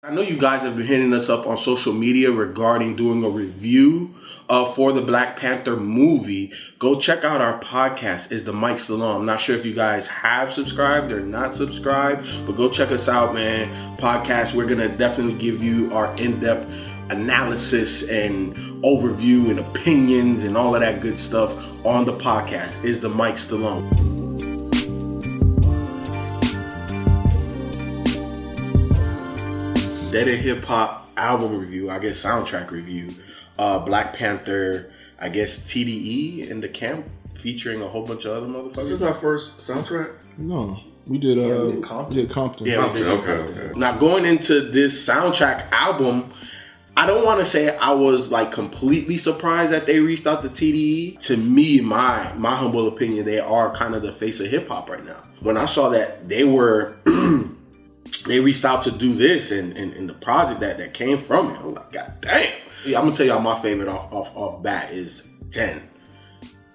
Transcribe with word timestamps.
I 0.00 0.12
know 0.12 0.22
you 0.22 0.38
guys 0.38 0.62
have 0.62 0.76
been 0.76 0.86
hitting 0.86 1.12
us 1.12 1.28
up 1.28 1.44
on 1.48 1.58
social 1.58 1.92
media 1.92 2.30
regarding 2.30 2.94
doing 2.94 3.24
a 3.24 3.28
review 3.28 4.14
uh, 4.48 4.70
for 4.70 4.92
the 4.92 5.02
Black 5.02 5.36
Panther 5.40 5.74
movie. 5.74 6.52
Go 6.78 7.00
check 7.00 7.24
out 7.24 7.40
our 7.40 7.60
podcast. 7.60 8.30
Is 8.30 8.44
the 8.44 8.52
Mike 8.52 8.76
Stallone? 8.76 9.16
I'm 9.16 9.26
not 9.26 9.40
sure 9.40 9.56
if 9.56 9.66
you 9.66 9.74
guys 9.74 10.06
have 10.06 10.52
subscribed 10.52 11.10
or 11.10 11.18
not 11.18 11.52
subscribed, 11.52 12.28
but 12.46 12.52
go 12.52 12.70
check 12.70 12.92
us 12.92 13.08
out, 13.08 13.34
man. 13.34 13.98
Podcast. 13.98 14.54
We're 14.54 14.66
gonna 14.66 14.96
definitely 14.96 15.36
give 15.36 15.60
you 15.60 15.92
our 15.92 16.14
in-depth 16.14 16.70
analysis 17.10 18.04
and 18.04 18.54
overview 18.84 19.50
and 19.50 19.58
opinions 19.58 20.44
and 20.44 20.56
all 20.56 20.76
of 20.76 20.80
that 20.80 21.00
good 21.00 21.18
stuff 21.18 21.50
on 21.84 22.04
the 22.04 22.12
podcast. 22.12 22.84
Is 22.84 23.00
the 23.00 23.08
Mike 23.08 23.34
Stallone? 23.34 24.27
Dead 30.10 30.26
End 30.28 30.40
Hip 30.42 30.64
Hop 30.64 31.10
album 31.16 31.58
review, 31.58 31.90
I 31.90 31.98
guess 31.98 32.22
soundtrack 32.22 32.70
review. 32.70 33.10
Uh, 33.58 33.78
Black 33.80 34.14
Panther, 34.14 34.92
I 35.18 35.28
guess 35.28 35.58
TDE 35.58 36.48
in 36.48 36.60
the 36.60 36.68
camp 36.68 37.06
featuring 37.36 37.82
a 37.82 37.88
whole 37.88 38.04
bunch 38.06 38.24
of 38.24 38.32
other 38.36 38.46
motherfuckers. 38.46 38.74
This 38.76 38.90
is 38.92 39.02
our 39.02 39.14
first 39.14 39.58
soundtrack. 39.58 40.12
No, 40.38 40.80
we 41.08 41.18
did. 41.18 41.38
Uh, 41.38 41.42
Yeah, 41.42 41.62
we 41.64 41.72
did 41.72 41.82
Compton. 41.82 42.16
we 42.16 42.22
did 42.22 42.30
Compton. 42.32 42.66
Yeah, 42.66 42.92
we 42.92 43.00
did. 43.00 43.08
Okay, 43.08 43.32
okay. 43.62 43.78
Now 43.78 43.96
going 43.98 44.24
into 44.24 44.60
this 44.70 45.06
soundtrack 45.06 45.70
album, 45.72 46.32
I 46.96 47.06
don't 47.06 47.24
want 47.24 47.40
to 47.40 47.44
say 47.44 47.76
I 47.76 47.90
was 47.90 48.28
like 48.30 48.50
completely 48.50 49.18
surprised 49.18 49.72
that 49.72 49.84
they 49.86 49.98
reached 50.00 50.26
out 50.26 50.42
to 50.42 50.48
TDE. 50.48 51.20
To 51.26 51.36
me, 51.36 51.80
my 51.80 52.32
my 52.34 52.56
humble 52.56 52.88
opinion, 52.88 53.26
they 53.26 53.40
are 53.40 53.74
kind 53.74 53.94
of 53.94 54.02
the 54.02 54.12
face 54.12 54.40
of 54.40 54.46
hip 54.46 54.68
hop 54.68 54.88
right 54.88 55.04
now. 55.04 55.20
When 55.40 55.56
I 55.58 55.66
saw 55.66 55.90
that 55.90 56.28
they 56.28 56.44
were 56.44 56.96
they 58.26 58.40
reached 58.40 58.64
out 58.64 58.82
to 58.82 58.90
do 58.90 59.14
this 59.14 59.50
and, 59.50 59.76
and, 59.76 59.92
and 59.94 60.08
the 60.08 60.14
project 60.14 60.60
that, 60.60 60.78
that 60.78 60.94
came 60.94 61.18
from 61.18 61.50
it, 61.52 61.58
I'm 61.60 61.74
like, 61.74 61.92
God 61.92 62.12
damn. 62.20 62.52
Yeah, 62.84 62.98
I'm 62.98 63.04
gonna 63.06 63.16
tell 63.16 63.26
y'all 63.26 63.40
my 63.40 63.60
favorite 63.60 63.88
off 63.88 64.12
off 64.12 64.30
off 64.36 64.62
bat 64.62 64.92
is 64.92 65.28
10. 65.50 65.82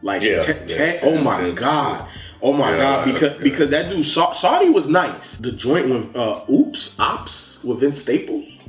Like 0.01 0.21
Yeah, 0.21 0.39
10, 0.39 0.55
yeah, 0.67 0.75
10 0.77 0.99
10, 0.99 1.13
oh 1.13 1.21
my 1.21 1.39
10 1.41 1.55
's 1.55 1.59
god. 1.59 2.07
Oh 2.41 2.51
my 2.51 2.71
Yeah, 2.71 2.77
god, 2.77 3.05
because 3.13 3.37
yeah. 3.37 3.43
because 3.43 3.69
that 3.69 3.89
dude 3.89 4.05
Sa- 4.05 4.33
Saudi 4.33 4.69
was 4.69 4.87
nice. 4.87 5.37
The 5.37 5.51
joint 5.51 5.89
with 5.89 6.15
uh 6.15 6.41
Oops 6.49 6.95
Opps 6.99 7.63
with 7.63 7.79
Vince 7.79 8.01
Staples. 8.01 8.59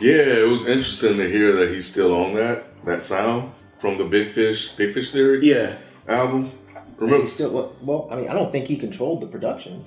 Yeah, 0.00 0.40
it 0.44 0.48
was 0.48 0.66
interesting 0.66 1.16
to 1.18 1.28
hear 1.30 1.52
that 1.52 1.70
he's 1.70 1.86
still 1.86 2.14
on 2.14 2.34
that 2.34 2.64
that 2.84 3.02
sound 3.02 3.52
from 3.80 3.96
the 3.96 4.04
Big 4.04 4.30
Fish 4.30 4.70
Big 4.76 4.92
Fish 4.92 5.10
Theory 5.10 5.40
Yeah. 5.48 5.76
album. 6.08 6.50
Remember 6.98 7.26
still 7.26 7.50
well, 7.50 7.72
well, 7.82 8.08
I 8.12 8.16
mean, 8.16 8.28
I 8.28 8.34
don't 8.34 8.52
think 8.52 8.66
he 8.66 8.76
controlled 8.76 9.22
the 9.22 9.26
production. 9.26 9.84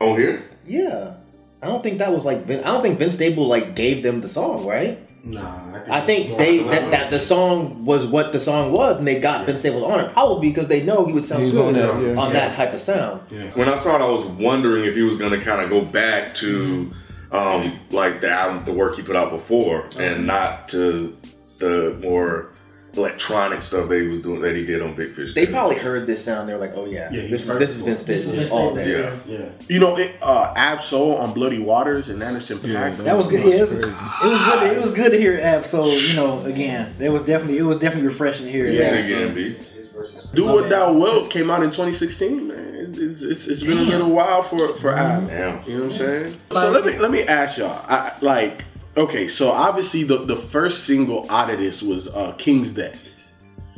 on 0.00 0.18
here? 0.20 0.44
Yeah, 0.66 1.14
I 1.66 1.68
don't 1.68 1.82
think 1.82 1.98
that 1.98 2.12
was 2.12 2.24
like 2.24 2.46
Vin, 2.46 2.60
I 2.62 2.68
don't 2.68 2.82
think 2.82 2.96
Vince 2.96 3.14
Stable 3.14 3.48
like 3.48 3.74
gave 3.74 4.04
them 4.04 4.20
the 4.20 4.28
song, 4.28 4.64
right? 4.64 5.00
Nah, 5.24 5.82
I 5.90 6.06
think 6.06 6.38
they 6.38 6.58
that, 6.58 6.92
that 6.92 7.10
the 7.10 7.18
song 7.18 7.84
was 7.84 8.06
what 8.06 8.32
the 8.32 8.38
song 8.38 8.70
was, 8.70 8.98
and 8.98 9.08
they 9.08 9.18
got 9.18 9.46
Vince 9.46 9.60
Staples 9.60 9.82
on 9.82 9.98
it 9.98 10.12
probably 10.12 10.48
because 10.48 10.68
they 10.68 10.84
know 10.84 11.04
he 11.06 11.12
would 11.12 11.24
sound 11.24 11.42
He 11.42 11.50
good 11.50 11.66
on 11.66 11.74
that, 11.74 12.16
on, 12.16 12.32
yeah. 12.32 12.40
that 12.40 12.54
type 12.54 12.72
of 12.72 12.80
sound. 12.80 13.20
When 13.56 13.68
I 13.68 13.74
saw 13.74 13.96
it, 13.96 14.00
I 14.00 14.08
was 14.08 14.28
wondering 14.28 14.84
if 14.84 14.94
he 14.94 15.02
was 15.02 15.18
going 15.18 15.32
to 15.32 15.44
kind 15.44 15.60
of 15.60 15.68
go 15.68 15.84
back 15.84 16.36
to 16.36 16.92
um, 17.32 17.80
like 17.90 18.20
the 18.20 18.30
album, 18.30 18.64
the 18.64 18.72
work 18.72 18.94
he 18.94 19.02
put 19.02 19.16
out 19.16 19.30
before, 19.30 19.90
and 19.98 20.24
not 20.24 20.68
to 20.68 21.16
the 21.58 21.98
more 22.00 22.52
electronic 22.96 23.62
stuff 23.62 23.88
that 23.88 24.00
he 24.00 24.06
was 24.08 24.20
doing 24.20 24.40
that 24.40 24.56
he 24.56 24.64
did 24.64 24.82
on 24.82 24.94
Big 24.94 25.10
Fish. 25.14 25.34
They 25.34 25.46
probably 25.46 25.76
heard 25.76 26.06
this 26.06 26.24
sound. 26.24 26.48
They're 26.48 26.58
like, 26.58 26.76
oh 26.76 26.86
yeah, 26.86 27.10
Yeah, 27.10 27.22
this 27.28 27.46
he's 27.46 27.48
is 27.48 27.58
this 27.58 27.70
is 27.70 27.82
Vince 27.82 28.02
This 28.04 28.26
is 28.26 28.32
Vince 28.32 28.50
all 28.50 28.74
day. 28.74 28.92
Yeah. 28.92 29.20
Yeah. 29.26 29.48
You 29.68 29.80
know, 29.80 29.96
it, 29.96 30.16
uh 30.22 30.52
Ab 30.56 30.82
Soul 30.82 31.16
on 31.16 31.32
Bloody 31.32 31.58
Waters 31.58 32.08
and 32.08 32.22
Anderson 32.22 32.58
Yeah, 32.62 32.90
Paak. 32.90 32.96
That 32.98 33.16
was 33.16 33.28
good. 33.28 33.44
Yeah, 33.44 33.54
it 33.54 33.60
was, 33.62 33.72
it 33.72 33.84
was 33.84 33.90
good. 33.90 34.76
It 34.76 34.82
was 34.82 34.90
good 34.92 35.12
to 35.12 35.18
hear 35.18 35.38
Ab. 35.40 35.66
So 35.66 35.86
you 35.86 36.14
know, 36.14 36.40
again, 36.44 36.94
it 36.98 37.08
was 37.10 37.22
definitely 37.22 37.58
it 37.58 37.62
was 37.62 37.78
definitely 37.78 38.08
refreshing 38.08 38.46
to 38.46 38.52
hear. 38.52 38.68
Yeah. 38.68 38.84
Ab. 38.84 39.34
Big 39.34 39.56
NB. 39.58 39.66
Do 40.34 40.44
My 40.44 40.52
What. 40.52 40.68
Thou 40.70 40.92
Wilt 40.92 41.30
came 41.30 41.50
out 41.50 41.62
in 41.62 41.70
2016, 41.70 42.48
man. 42.48 42.94
It's, 42.98 43.22
it's, 43.22 43.46
it's 43.46 43.62
been 43.62 43.78
a 43.78 43.82
little 43.82 44.10
while 44.10 44.42
for, 44.42 44.76
for 44.76 44.94
Ab. 44.96 45.28
Damn. 45.28 45.68
You 45.68 45.78
know 45.78 45.84
what 45.84 45.92
I'm 45.92 45.98
saying? 45.98 46.40
So 46.52 46.70
let 46.70 46.84
me 46.84 46.98
let 46.98 47.10
me 47.10 47.22
ask 47.22 47.58
y'all. 47.58 47.84
I, 47.88 48.16
like, 48.20 48.64
okay, 48.96 49.28
so 49.28 49.50
obviously 49.50 50.02
the, 50.04 50.18
the 50.24 50.36
first 50.36 50.84
single 50.84 51.26
out 51.30 51.50
of 51.50 51.58
this 51.58 51.82
was 51.82 52.08
uh, 52.08 52.32
King's 52.38 52.72
Dead. 52.72 52.98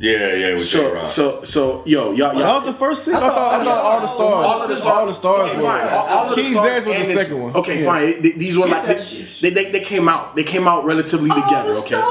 Yeah, 0.01 0.33
yeah, 0.33 0.53
with 0.53 0.63
J 0.63 0.69
So 0.69 0.93
Rock. 0.93 1.09
so 1.11 1.43
so 1.43 1.83
yo 1.85 2.13
y'all 2.13 2.29
That 2.29 2.35
was 2.35 2.43
y'all. 2.43 2.61
the 2.61 2.73
first 2.79 3.03
single. 3.03 3.21
I 3.21 3.27
thought, 3.27 3.61
I 3.61 3.63
thought 3.65 3.83
all 3.83 3.99
the 4.01 4.07
stars. 4.15 4.45
All 4.45 4.61
of 4.61 4.69
the 4.69 4.75
stars. 4.77 4.95
All 4.97 5.05
the 5.07 5.15
stars. 5.15 5.49
Okay, 5.49 5.57
were- 5.57 5.63
fine. 5.65 5.87
All, 5.89 6.07
all 6.07 6.29
of 6.29 6.35
the 6.37 6.41
King's 6.41 6.55
stars 6.55 6.69
Dead 6.71 6.87
was 6.87 6.95
and 6.95 7.03
the 7.03 7.07
this- 7.13 7.21
second 7.23 7.41
one. 7.41 7.55
Okay, 7.55 7.79
Yeah. 7.81 7.85
fine. 7.85 8.21
Th- 8.23 8.35
These 8.35 8.57
were 8.57 8.67
like 8.67 8.85
they, 8.87 9.03
they, 9.41 9.49
they 9.49 9.71
they 9.71 9.79
came 9.81 10.07
out 10.07 10.35
they 10.37 10.43
came 10.43 10.67
out 10.69 10.85
relatively 10.85 11.29
together. 11.29 11.71
Okay. 11.73 12.01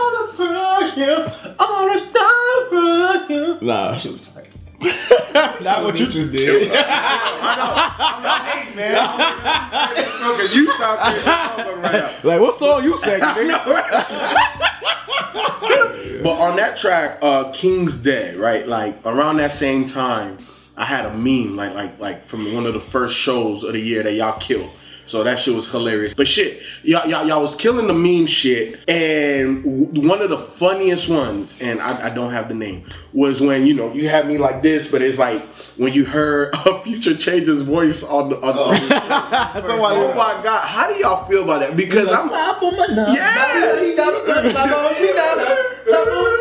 Nah, 3.61 3.97
She 3.97 4.09
was 4.11 4.21
tight. 4.27 4.47
Not 4.81 5.83
what 5.85 5.99
you 5.99 6.07
just 6.07 6.31
did. 6.33 6.71
I 6.73 7.55
know. 8.77 10.35
Okay, 10.35 10.55
you 10.55 10.71
sound. 10.77 10.99
Right 11.83 12.25
like 12.25 12.41
what 12.41 12.59
song 12.59 12.85
you 12.85 12.99
sang? 13.05 13.21
But 16.23 16.41
on 16.41 16.57
that 16.57 16.77
track, 16.77 17.19
uh, 17.23 17.53
King's 17.53 17.97
Dead, 17.97 18.39
right? 18.39 18.67
Like 18.67 18.99
around 19.05 19.37
that 19.37 19.53
same 19.53 19.87
time, 19.87 20.39
I 20.77 20.85
had 20.85 21.07
a 21.07 21.15
meme, 21.15 21.55
like 21.57 21.75
like 21.75 21.99
like 22.01 22.27
from 22.27 22.53
one 22.55 22.67
of 22.67 22.75
the 22.75 22.81
first 22.81 23.17
shows 23.17 23.63
of 23.63 23.73
the 23.73 23.81
year 23.81 24.03
that 24.03 24.15
y'all 24.15 24.39
killed. 24.41 24.71
So 25.09 25.25
that 25.25 25.39
shit 25.39 25.55
was 25.55 25.69
hilarious. 25.71 26.13
But 26.15 26.29
shit, 26.29 26.63
y'all, 26.83 27.09
y'all, 27.09 27.27
y'all 27.27 27.43
was 27.43 27.57
killing 27.57 27.87
the 27.87 27.95
meme 27.95 28.27
shit. 28.27 28.81
And 28.89 29.59
w- 29.65 30.07
one 30.09 30.21
of 30.21 30.29
the 30.31 30.39
funniest 30.39 31.09
ones, 31.09 31.57
and 31.61 31.81
I, 31.81 32.09
I 32.09 32.15
don't 32.15 32.31
have 32.31 32.49
the 32.49 32.55
name, 32.55 32.85
was 33.15 33.41
when, 33.41 33.67
you 33.67 33.73
know, 33.75 33.93
you 33.93 34.09
had 34.09 34.29
me 34.29 34.37
like 34.39 34.61
this, 34.61 34.87
but 34.87 35.01
it's 35.01 35.19
like 35.19 35.43
when 35.77 35.95
you 35.95 36.05
heard 36.05 36.55
a 36.67 36.83
Future 36.83 37.17
Change's 37.17 37.63
voice 37.63 38.03
on 38.03 38.29
the. 38.29 38.37
On 38.37 38.55
the 38.55 38.61
oh. 38.63 38.71
Somebody- 39.61 40.01
oh 40.01 40.15
my 40.15 40.41
God. 40.43 40.67
How 40.67 40.87
do 40.93 40.95
y'all 40.99 41.27
feel 41.27 41.43
about 41.43 41.61
that? 41.61 41.77
Because 41.77 42.09
I'm. 42.09 42.29
Yeah! 43.15 43.79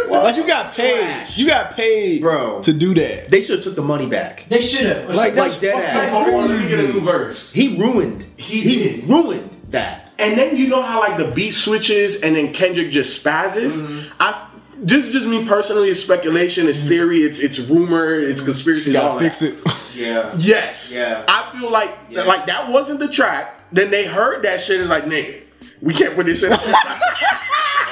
Like 0.10 0.36
you 0.36 0.46
got 0.46 0.74
paid. 0.74 1.28
You 1.36 1.48
got 1.48 1.76
paid, 1.76 2.22
Bro. 2.22 2.64
to 2.64 2.74
do 2.74 2.94
that. 2.96 3.30
They 3.32 3.42
should 3.42 3.56
have 3.58 3.64
took 3.64 3.76
the 3.76 3.82
money 3.82 4.08
back. 4.08 4.46
They 4.50 4.66
should 4.66 4.86
have. 4.86 5.16
Like 5.16 5.36
Like 5.36 5.52
that's 5.52 5.62
dead 5.62 5.84
ass. 5.84 6.12
Hold 6.12 6.28
on, 6.28 6.50
let 6.50 6.68
get 6.68 6.80
a 6.80 6.88
new 6.94 7.00
verse. 7.02 7.52
He 7.52 7.78
ruined. 7.78 8.26
He 8.38 8.57
He 8.62 8.78
did. 8.84 9.10
ruined 9.10 9.50
that. 9.72 10.12
And 10.20 10.38
then 10.38 10.58
you 10.58 10.68
know 10.68 10.82
how 10.82 11.00
like 11.00 11.18
the 11.18 11.30
beat 11.32 11.52
switches 11.52 12.22
and 12.22 12.36
then 12.36 12.54
Kendrick 12.54 12.92
just 12.92 13.24
spazzes. 13.24 13.74
Mm-hmm. 13.74 14.14
I 14.20 14.44
this 14.80 15.08
is 15.08 15.14
just 15.14 15.26
me 15.28 15.44
personally. 15.46 15.90
It's 15.90 16.00
speculation. 16.02 16.68
It's 16.70 16.80
theory. 16.82 17.24
It's 17.24 17.40
it's 17.40 17.60
rumor. 17.60 18.14
It's 18.20 18.42
conspiracy. 18.42 18.92
You 18.92 19.00
all 19.00 19.20
fix 19.20 19.40
that. 19.40 19.54
it. 19.54 19.60
Yeah. 19.96 20.36
Yes. 20.38 20.92
Yeah. 20.94 21.26
I 21.28 21.58
feel 21.60 21.72
like 21.72 21.90
Yeah. 22.12 22.24
like 22.24 22.46
that 22.48 22.70
wasn't 22.72 23.00
the 23.00 23.08
track. 23.08 23.56
Then 23.72 23.90
they 23.90 24.06
heard 24.06 24.44
that 24.44 24.62
shit. 24.62 24.80
It's 24.80 24.90
like 24.90 25.06
nigga, 25.06 25.42
we 25.82 25.94
can't 25.94 26.16
put 26.16 26.26
this 26.26 26.40
shit. 26.40 26.52
on. 26.52 26.60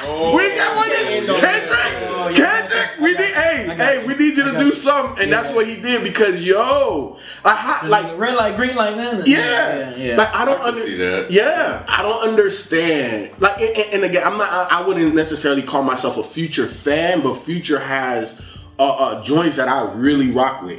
Oh. 0.08 0.36
we 0.36 0.50
can't 0.50 0.78
put 0.78 0.86
this. 0.88 1.08
End 1.08 1.30
on 1.30 1.40
Kendrick, 1.40 2.10
Oh, 2.10 2.28
yeah. 2.28 2.34
Kendrick, 2.60 3.00
we 3.00 3.12
need. 3.14 3.34
Hey, 3.34 3.66
got 3.66 3.76
hey, 3.78 4.06
we 4.06 4.14
need 4.14 4.36
you 4.36 4.44
to 4.44 4.52
do 4.52 4.66
you. 4.66 4.72
something, 4.72 5.20
and 5.22 5.30
Yeah. 5.30 5.42
that's 5.42 5.52
what 5.54 5.66
he 5.66 5.80
did 5.80 6.04
because 6.04 6.36
yo, 6.40 7.18
like, 7.44 7.56
how, 7.56 7.88
like 7.88 8.16
red 8.16 8.34
light, 8.36 8.56
green 8.56 8.76
light, 8.76 8.96
man. 8.96 9.22
yeah, 9.26 9.90
yeah, 9.90 9.96
yeah. 9.96 10.16
Like 10.16 10.32
I 10.32 10.44
don't 10.44 10.60
I 10.60 10.64
under- 10.68 10.96
that. 10.98 11.30
Yeah, 11.32 11.84
I 11.88 12.02
don't 12.02 12.20
understand. 12.22 13.30
Like, 13.40 13.60
and, 13.60 13.76
and- 13.76 13.92
and 13.94 14.04
again, 14.04 14.22
I'm 14.24 14.36
not. 14.38 14.48
I, 14.50 14.78
I 14.78 14.86
wouldn't 14.86 15.14
necessarily 15.14 15.62
call 15.62 15.82
myself 15.82 16.16
a 16.18 16.22
Future 16.22 16.68
fan, 16.68 17.22
but 17.22 17.34
Future 17.44 17.80
has 17.80 18.40
uh, 18.78 18.82
uh, 18.82 19.22
joints 19.24 19.56
that 19.56 19.68
I 19.68 19.90
really 19.92 20.32
rock 20.32 20.62
with, 20.62 20.78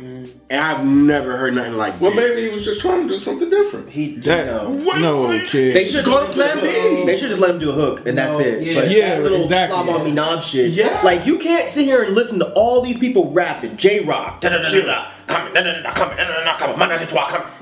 and 0.49 0.61
I've 0.61 0.85
never 0.85 1.35
heard 1.37 1.55
nothing 1.55 1.73
like. 1.73 1.99
Well, 1.99 2.11
this. 2.11 2.17
Well, 2.19 2.29
maybe 2.35 2.47
he 2.49 2.53
was 2.53 2.63
just 2.63 2.79
trying 2.79 3.07
to 3.07 3.13
do 3.13 3.19
something 3.19 3.49
different. 3.49 3.89
He 3.89 4.17
That, 4.17 4.45
no. 4.47 4.69
What? 4.69 4.99
no 5.01 5.39
kid. 5.49 5.73
They 5.73 5.85
should 5.85 6.05
Go 6.05 6.25
to 6.27 6.31
Plan 6.33 6.59
B. 6.59 7.05
They 7.05 7.17
should 7.17 7.29
just 7.29 7.41
let 7.41 7.51
him 7.51 7.59
do 7.59 7.69
a 7.71 7.73
hook 7.73 8.05
and 8.07 8.17
that's 8.17 8.39
it. 8.39 8.61
yeah. 8.63 8.79
but 8.79 8.91
Yeah, 8.91 9.09
that 9.15 9.23
little 9.23 9.41
exactly. 9.41 9.75
slob 9.75 9.89
on 9.89 10.05
me 10.05 10.11
knob 10.11 10.43
shit. 10.43 10.71
Yeah. 10.71 11.01
Like 11.03 11.25
you 11.25 11.39
can't 11.39 11.69
sit 11.69 11.85
here 11.85 12.03
and 12.03 12.13
listen 12.13 12.37
to 12.39 12.51
all 12.53 12.81
these 12.81 12.97
people 12.99 13.31
rapping. 13.31 13.77
J 13.77 14.01
Rock. 14.05 14.41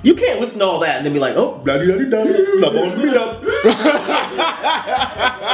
You 0.04 0.16
can't 0.16 0.40
listen 0.40 0.60
to 0.60 0.66
all 0.66 0.80
that 0.80 0.98
and 0.98 1.06
then 1.06 1.14
be 1.14 1.20
like, 1.20 1.36
oh, 1.36 1.58
blah 1.60 1.78
blah 1.78 1.96
blah 1.98 2.24
blah 2.24 2.70
blah 2.70 2.96
blah 2.96 3.40
blah. 3.42 3.42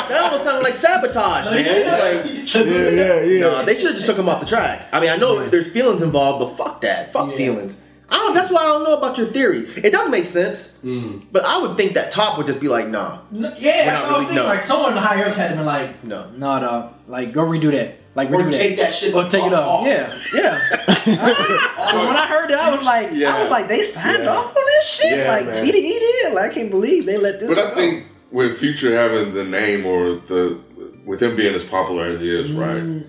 That 0.10 0.22
almost 0.24 0.44
sounded 0.44 0.64
like 0.64 0.76
sabotage, 0.76 1.46
man. 1.46 2.26
Like, 2.26 2.46
yeah, 2.54 2.64
yeah, 2.90 3.22
yeah. 3.22 3.40
nah, 3.48 3.64
they 3.64 3.76
should 3.76 3.88
have 3.88 3.96
just 3.96 4.06
took 4.06 4.18
him 4.18 4.28
off 4.30 4.42
the 4.42 4.46
track. 4.46 4.88
I 4.92 5.00
mean, 5.00 5.10
I 5.10 5.16
know 5.16 5.44
there's 5.48 5.70
feelings 5.72 6.02
involved, 6.02 6.40
but 6.58 6.58
fuck 6.64 6.82
that. 6.82 7.14
Fuck 7.14 7.32
Yeah. 7.32 7.38
feelings. 7.38 7.78
I 8.12 8.18
don't. 8.18 8.34
That's 8.34 8.52
why 8.52 8.62
I 8.64 8.66
don't 8.68 8.84
know 8.84 8.98
about 8.98 9.18
your 9.18 9.28
theory. 9.28 9.60
It 9.78 9.92
does 9.92 10.10
make 10.10 10.26
sense, 10.26 10.74
hmm. 10.82 11.20
but 11.32 11.46
I 11.46 11.58
would 11.58 11.78
think 11.78 11.94
that 11.94 12.12
Top 12.12 12.38
would 12.38 12.46
just 12.46 12.60
be 12.60 12.68
like, 12.68 12.88
nah, 12.90 13.22
No, 13.32 13.56
yeah, 13.58 13.86
that's 13.86 13.88
what 13.88 13.88
I 13.96 14.02
was 14.02 14.10
really- 14.12 14.26
thinking. 14.26 14.36
no. 14.36 14.46
Like 14.46 14.64
someone 14.64 14.90
in 14.90 14.96
the 14.96 15.02
higher 15.02 15.26
ups 15.28 15.38
had 15.38 15.52
to 15.52 15.56
be 15.58 15.64
like, 15.64 16.04
no. 16.04 16.30
no, 16.32 16.60
dog, 16.60 16.94
like 17.08 17.32
go 17.34 17.42
redo 17.46 17.72
that. 17.72 18.00
Like 18.14 18.30
Or 18.30 18.40
redo 18.44 18.52
take 18.52 18.78
that 18.78 18.94
shit 18.94 19.16
Or 19.16 19.24
take 19.30 19.46
it 19.46 19.54
off. 19.54 19.66
off. 19.82 19.88
Yeah, 19.88 20.20
yeah. 20.34 20.60
Because 21.06 22.08
when 22.08 22.16
I 22.18 22.28
heard 22.28 22.50
that, 22.50 22.60
I 22.60 22.70
was 22.70 22.84
like, 22.84 23.10
yeah. 23.14 23.34
I 23.36 23.42
was 23.42 23.50
like, 23.50 23.68
they 23.70 23.84
signed 23.84 24.24
Yeah. 24.24 24.36
off 24.36 24.56
on 24.56 24.64
this 24.66 24.86
shit. 24.88 25.18
Yeah, 25.20 25.28
like 25.32 25.46
man. 25.46 25.56
TDE 25.56 25.72
did. 26.00 26.34
Like 26.34 26.52
I 26.52 26.54
can't 26.54 26.70
believe 26.70 27.06
they 27.06 27.18
let 27.18 27.40
this. 27.40 27.48
But 27.48 27.58
I 27.58 27.70
go. 27.70 27.76
think 27.76 28.08
with 28.32 28.60
Future 28.60 28.94
having 28.96 29.34
the 29.34 29.44
name 29.46 29.86
or 29.86 30.16
the 30.28 30.60
with 31.06 31.24
him 31.24 31.36
being 31.38 31.56
as 31.56 31.64
popular 31.64 32.08
as 32.08 32.20
he 32.20 32.30
is, 32.36 32.52
right? 32.52 32.84
Mm. 32.84 33.08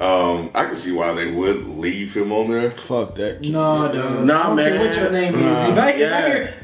Um, 0.00 0.50
I 0.54 0.64
can 0.64 0.76
see 0.76 0.92
why 0.92 1.12
they 1.12 1.30
would 1.30 1.66
leave 1.66 2.14
him 2.14 2.32
on 2.32 2.48
there. 2.50 2.70
Fuck 2.88 3.14
that. 3.16 3.42
No, 3.42 3.92
dude. 3.92 4.24
Nah, 4.24 4.52
I 4.52 4.56
don't 4.56 4.58
care 4.58 4.74
man. 4.74 4.78
What 4.86 4.96
your 4.96 5.10
name 5.10 5.40
Nah. 5.40 5.62
is? 5.62 5.68
You 5.68 5.74
back 5.74 5.96
Yeah. 5.98 6.10
back 6.10 6.26
here. 6.32 6.54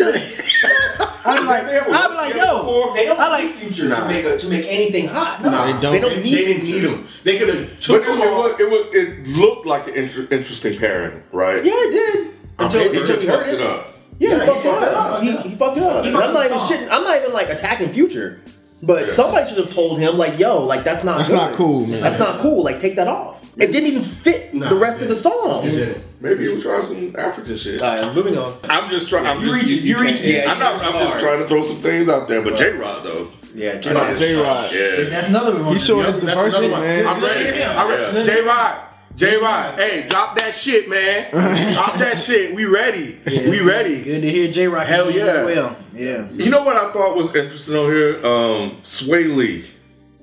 I'm 1.24 1.46
like, 1.46 1.64
I'm 1.88 2.14
like, 2.14 2.34
yo. 2.34 2.94
They 2.94 3.04
don't 3.06 3.18
I 3.18 3.28
like- 3.28 3.56
future 3.56 3.88
Nah. 3.88 4.00
to 4.00 4.06
make 4.08 4.24
a, 4.24 4.36
to 4.38 4.48
make 4.48 4.66
anything 4.66 5.06
hot. 5.08 5.42
Nah, 5.42 5.66
They 5.66 5.72
don't. 5.80 5.92
They 5.92 6.00
don't 6.00 6.10
They, 6.16 6.22
need 6.22 6.34
they 6.34 6.44
didn't 6.44 6.64
need 6.64 6.82
him. 6.84 7.08
They 7.24 7.38
could 7.38 7.48
have 7.48 7.80
took 7.80 8.02
it, 8.02 8.08
him 8.08 8.18
it, 8.20 8.26
off. 8.28 8.52
was, 8.52 8.60
it, 8.60 8.70
was, 8.70 8.94
it 8.94 9.26
looked 9.28 9.66
like 9.66 9.88
an 9.88 9.94
inter- 9.94 10.28
interesting 10.30 10.78
pairing, 10.78 11.22
right? 11.32 11.64
Yeah, 11.64 11.72
it 11.74 11.90
did. 11.90 12.34
Until, 12.58 12.80
It 12.80 12.86
until 12.88 13.06
just 13.06 13.20
he 13.22 13.26
hurt 13.28 13.36
fucked 13.46 13.48
it. 13.48 13.60
it 13.60 13.66
up. 13.66 13.98
Yeah, 14.18 14.28
Yeah, 14.30 14.34
he 14.36 14.40
he 14.40 14.46
fucked 14.46 14.66
it 14.66 14.72
up. 14.82 15.12
up. 15.14 15.22
He, 15.22 15.36
he 15.50 15.56
fucked 15.56 15.76
it 15.76 15.82
up. 15.82 16.02
He 16.04 16.08
And 16.08 16.16
I'm 16.18 16.34
not 16.34 16.44
even 16.46 16.58
shitting. 16.58 16.88
I'm 16.90 17.04
not 17.04 17.16
even 17.20 17.32
like 17.32 17.48
attacking 17.50 17.92
Future. 17.92 18.40
But 18.80 19.08
Yeah. 19.08 19.14
somebody 19.14 19.48
should 19.48 19.58
have 19.58 19.74
told 19.74 19.98
him, 19.98 20.16
like, 20.16 20.38
yo, 20.38 20.64
like 20.64 20.84
that's 20.84 21.02
not 21.02 21.18
That's 21.18 21.30
good. 21.30 21.36
not 21.36 21.52
cool, 21.54 21.86
man. 21.86 22.00
That's 22.00 22.18
not 22.18 22.40
cool. 22.40 22.62
Like, 22.62 22.80
take 22.80 22.94
that 22.96 23.08
off. 23.08 23.42
It 23.56 23.72
didn't 23.72 23.88
even 23.88 24.04
fit 24.04 24.54
Nah, 24.54 24.68
the 24.68 24.76
rest 24.76 25.02
of 25.02 25.08
the 25.08 25.16
song. 25.16 25.64
They 25.64 25.72
didn't. 25.72 26.04
Maybe 26.20 26.44
he 26.44 26.48
was 26.48 26.62
trying 26.62 26.84
some 26.84 27.12
African 27.18 27.56
shit. 27.56 27.82
Alright, 27.82 28.14
moving 28.14 28.38
on. 28.38 28.54
I'm 28.70 28.88
just 28.88 29.08
trying. 29.08 29.26
I'm 29.26 29.40
you 29.40 29.46
just, 29.46 29.54
reach 29.68 29.80
it, 29.80 29.84
you 29.84 29.98
reach 29.98 30.20
it. 30.20 30.32
Yeah, 30.44 30.52
I'm 30.52 30.60
not. 30.60 30.80
I'm 30.80 30.92
just 31.08 31.18
trying 31.18 31.40
to 31.40 31.48
throw 31.48 31.62
some 31.64 31.78
things 31.80 32.08
out 32.08 32.28
there. 32.28 32.40
But 32.40 32.56
J 32.56 32.70
Rod 32.74 33.04
though, 33.04 33.28
Yeah, 33.56 33.72
I 33.72 33.78
J-Rod. 33.78 34.16
J-Rod. 34.18 34.72
Yeah. 34.72 35.04
That's 35.10 35.28
another 35.28 35.60
one. 35.64 35.74
He 35.74 35.80
showing 35.80 36.04
Yep, 36.04 36.14
his 36.14 36.24
that's 36.24 36.40
diversity, 36.40 36.66
another 36.66 36.70
one. 36.72 36.80
man. 36.82 37.06
I'm 37.08 37.22
ready. 37.24 37.58
Yeah. 37.58 37.82
I'm 37.82 37.90
ready. 37.90 38.16
Yeah. 38.18 38.22
J 38.22 38.42
Rod. 38.42 38.87
J 39.18 39.36
Rod. 39.36 39.74
Hey, 39.80 40.06
drop 40.08 40.38
that 40.38 40.54
shit, 40.54 40.88
man. 40.88 41.30
drop 41.74 41.98
that 41.98 42.18
shit. 42.18 42.54
We 42.54 42.66
ready. 42.66 43.18
Yeah. 43.26 43.48
We 43.50 43.58
ready. 43.60 44.00
Good 44.04 44.20
to 44.20 44.30
hear 44.30 44.50
J 44.52 44.68
Rock. 44.68 44.86
Hell 44.86 45.10
yeah. 45.10 45.24
As 45.26 45.44
well. 45.44 45.76
Yeah. 45.92 46.28
You 46.30 46.50
know 46.50 46.62
what 46.62 46.76
I 46.76 46.92
thought 46.92 47.16
was 47.16 47.34
interesting 47.34 47.74
on 47.74 47.90
here? 47.90 48.24
Um, 48.24 48.76
Swae 48.84 49.34
Lee 49.36 49.64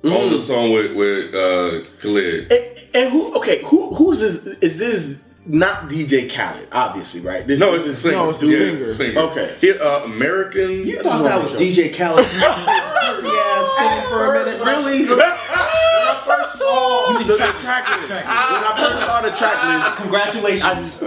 on 0.02 0.10
Mm. 0.10 0.30
the 0.38 0.42
song 0.42 0.72
with 0.72 0.92
with 0.96 1.34
uh, 1.34 1.84
Khalid. 2.00 2.50
And, 2.50 2.94
and 2.94 3.10
who? 3.12 3.34
Okay, 3.36 3.60
who? 3.64 3.94
Who's 3.96 4.20
this? 4.20 4.36
Is 4.62 4.78
this 4.78 5.18
not 5.44 5.90
DJ 5.90 6.30
Khaled? 6.34 6.68
Obviously, 6.72 7.20
right? 7.20 7.46
This, 7.46 7.60
No, 7.60 7.72
this 7.72 7.82
it's 7.82 7.88
a 7.88 7.90
is- 7.90 7.98
singer. 7.98 8.16
no, 8.16 8.30
it's 8.30 8.42
a 8.42 8.46
yeah, 8.46 8.58
singer. 8.58 8.72
it's 8.72 8.82
a 8.82 8.94
singer. 8.94 9.20
Okay. 9.20 9.56
He, 9.60 9.72
uh, 9.72 10.04
American. 10.04 10.86
You 10.86 11.02
thought 11.02 11.22
that 11.22 11.42
was. 11.42 11.52
DJ 11.52 11.94
Khaled? 11.94 12.24
yeah, 12.32 13.76
singing 13.76 14.08
for 14.08 14.34
a 14.34 14.44
minute. 14.44 14.64
Really? 14.64 15.04
When 16.26 16.40
I 16.40 16.44
first 16.44 16.58
saw 16.58 17.18
the 17.18 17.36
track 17.36 17.84
ah. 17.86 17.96
list, 18.00 18.10
when 18.10 18.18
I 18.26 18.74
first 18.76 18.98
saw 19.06 19.20
the 19.22 19.30
track 19.30 19.56
list, 19.64 19.96
Congratulations. 20.02 20.62
I 20.64 20.74
just 20.74 21.00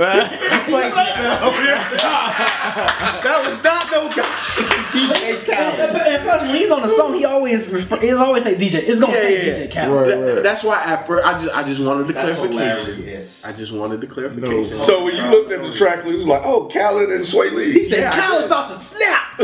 that 3.24 3.38
was 3.45 3.63
not 3.63 3.92
no 3.92 4.07
goddamn 4.07 4.86
DJ 4.89 5.45
Khaled. 5.45 5.80
and- 5.80 5.98
and 5.98 6.24
plus, 6.24 6.42
when 6.42 6.56
he's 6.56 6.71
on 6.71 6.81
the 6.81 6.88
song, 6.95 7.13
he 7.13 7.25
always 7.25 7.71
refer, 7.71 7.98
he 7.98 8.12
always 8.12 8.44
say 8.44 8.56
DJ. 8.56 8.75
It's 8.75 9.00
gonna 9.00 9.13
Yeah, 9.13 9.19
say 9.21 9.48
yeah, 9.48 9.68
DJ. 9.68 9.71
Khaled. 9.74 9.89
Right, 9.92 10.07
That- 10.25 10.33
right. 10.36 10.44
That's 10.44 10.63
why 10.63 10.81
at 10.83 11.06
first 11.07 11.25
I 11.25 11.38
just 11.38 11.54
I 11.54 11.63
just 11.63 11.81
wanted 11.81 12.07
the 12.07 12.13
That's 12.13 12.38
clarification. 12.38 12.95
hilarious. 12.95 13.45
I 13.45 13.51
just 13.51 13.71
wanted 13.71 14.01
the 14.01 14.07
clarification. 14.07 14.80
So 14.80 15.04
when 15.04 15.16
you 15.16 15.24
looked 15.25 15.51
at 15.51 15.62
the 15.62 15.74
track 15.74 16.06
list, 16.06 16.19
you 16.19 16.25
was 16.25 16.27
like, 16.27 16.44
oh, 16.45 16.68
Khaled 16.74 17.10
and 17.12 17.25
Swae 17.25 17.51
Lee. 17.54 17.74
He 17.74 17.89
said 17.89 18.00
Yeah, 18.00 18.12
Khaled 18.19 18.45
about 18.45 18.68
to 18.69 18.80
snap. 18.80 19.38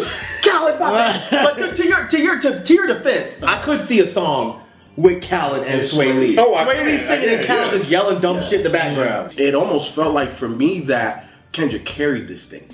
Khaled 0.44 0.75
about 0.75 1.30
to. 1.30 1.42
But 1.44 1.54
to, 1.57 1.75
to 1.75 1.86
your 1.88 2.07
to 2.07 2.19
your 2.19 2.39
to, 2.39 2.63
to 2.63 2.74
your 2.74 2.88
defense, 2.88 3.44
I 3.44 3.62
could 3.62 3.81
see 3.81 4.00
a 4.00 4.07
song 4.07 4.62
with 4.98 5.22
Khaled 5.28 5.68
and 5.68 5.82
Swae 5.82 6.18
Lee. 6.20 6.38
Oh, 6.38 6.54
I 6.56 6.64
Swae 6.66 6.86
Lee 6.86 6.98
singing 7.00 7.30
and 7.30 7.46
can, 7.46 7.48
Khaled 7.48 7.72
yeah. 7.74 7.78
just 7.80 7.90
yelling 7.90 8.20
dumb 8.22 8.42
shit 8.42 8.54
in 8.60 8.64
the 8.64 8.70
background. 8.70 9.40
It 9.40 9.54
almost 9.56 9.94
felt 9.94 10.14
like 10.14 10.32
for 10.32 10.48
me 10.50 10.82
that 10.82 11.30
Kendrick 11.52 11.86
carried 11.86 12.28
this 12.28 12.46
thing. 12.46 12.68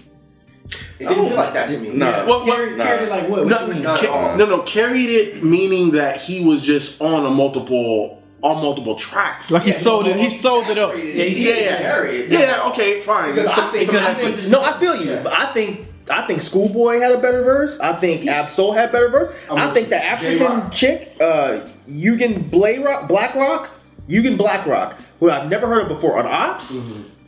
It 0.99 1.07
didn't 1.09 1.27
feel 1.27 1.35
like 1.35 1.53
that 1.53 1.67
to 1.69 1.77
me. 1.79 1.89
Nah. 1.89 2.25
Well, 2.25 2.45
well, 2.45 2.55
Carry, 2.55 2.77
Nah. 2.77 2.83
carry 2.85 3.09
like 3.09 3.27
what? 3.27 3.45
What 3.45 3.47
No, 3.49 3.67
not 3.67 3.99
ca- 3.99 4.35
no, 4.37 4.45
no, 4.45 4.61
carried 4.63 5.09
it 5.09 5.43
meaning 5.43 5.91
that 5.91 6.21
he 6.21 6.43
was 6.43 6.61
just 6.61 7.01
on 7.01 7.25
a 7.25 7.29
multiple 7.29 8.21
on 8.43 8.55
multiple 8.61 8.95
tracks. 8.95 9.51
Like 9.51 9.63
he 9.63 9.73
sold 9.73 10.07
it. 10.07 10.15
He 10.17 10.37
sold 10.37 10.67
it 10.69 10.77
up. 10.77 10.95
Yeah, 10.95 11.03
yeah, 11.03 11.23
he 11.25 11.47
yeah, 11.65 11.77
carry 11.77 12.15
it. 12.21 12.31
yeah. 12.31 12.69
Okay, 12.69 13.01
fine. 13.01 13.35
Some- 13.35 13.47
I 13.47 13.71
think, 13.71 13.85
some 13.91 13.95
I 13.97 14.13
think- 14.15 14.47
no, 14.49 14.63
I 14.63 14.79
feel 14.79 14.95
you. 14.95 15.19
But 15.23 15.33
I 15.33 15.53
think 15.53 15.85
I 16.11 16.27
think 16.27 16.41
Schoolboy 16.41 16.99
had 16.99 17.11
a 17.13 17.19
better 17.19 17.41
verse. 17.43 17.79
I 17.79 17.93
think 17.93 18.27
Ab 18.27 18.51
Soul 18.51 18.73
had 18.73 18.91
better 18.91 19.09
verse. 19.09 19.35
I 19.49 19.73
think 19.73 19.89
the 19.89 20.03
African 20.03 20.37
J-Rock. 20.39 20.71
chick, 20.73 21.15
uh, 21.21 21.61
Yugen 21.89 22.49
Blayrock, 22.51 23.07
Blakrok, 23.09 23.69
Yugen 24.09 24.37
Blakrok, 24.37 24.99
who 25.19 25.29
I've 25.29 25.49
never 25.49 25.67
heard 25.67 25.83
of 25.83 25.87
before 25.89 26.17
on 26.23 26.25
Opps, 26.31 26.77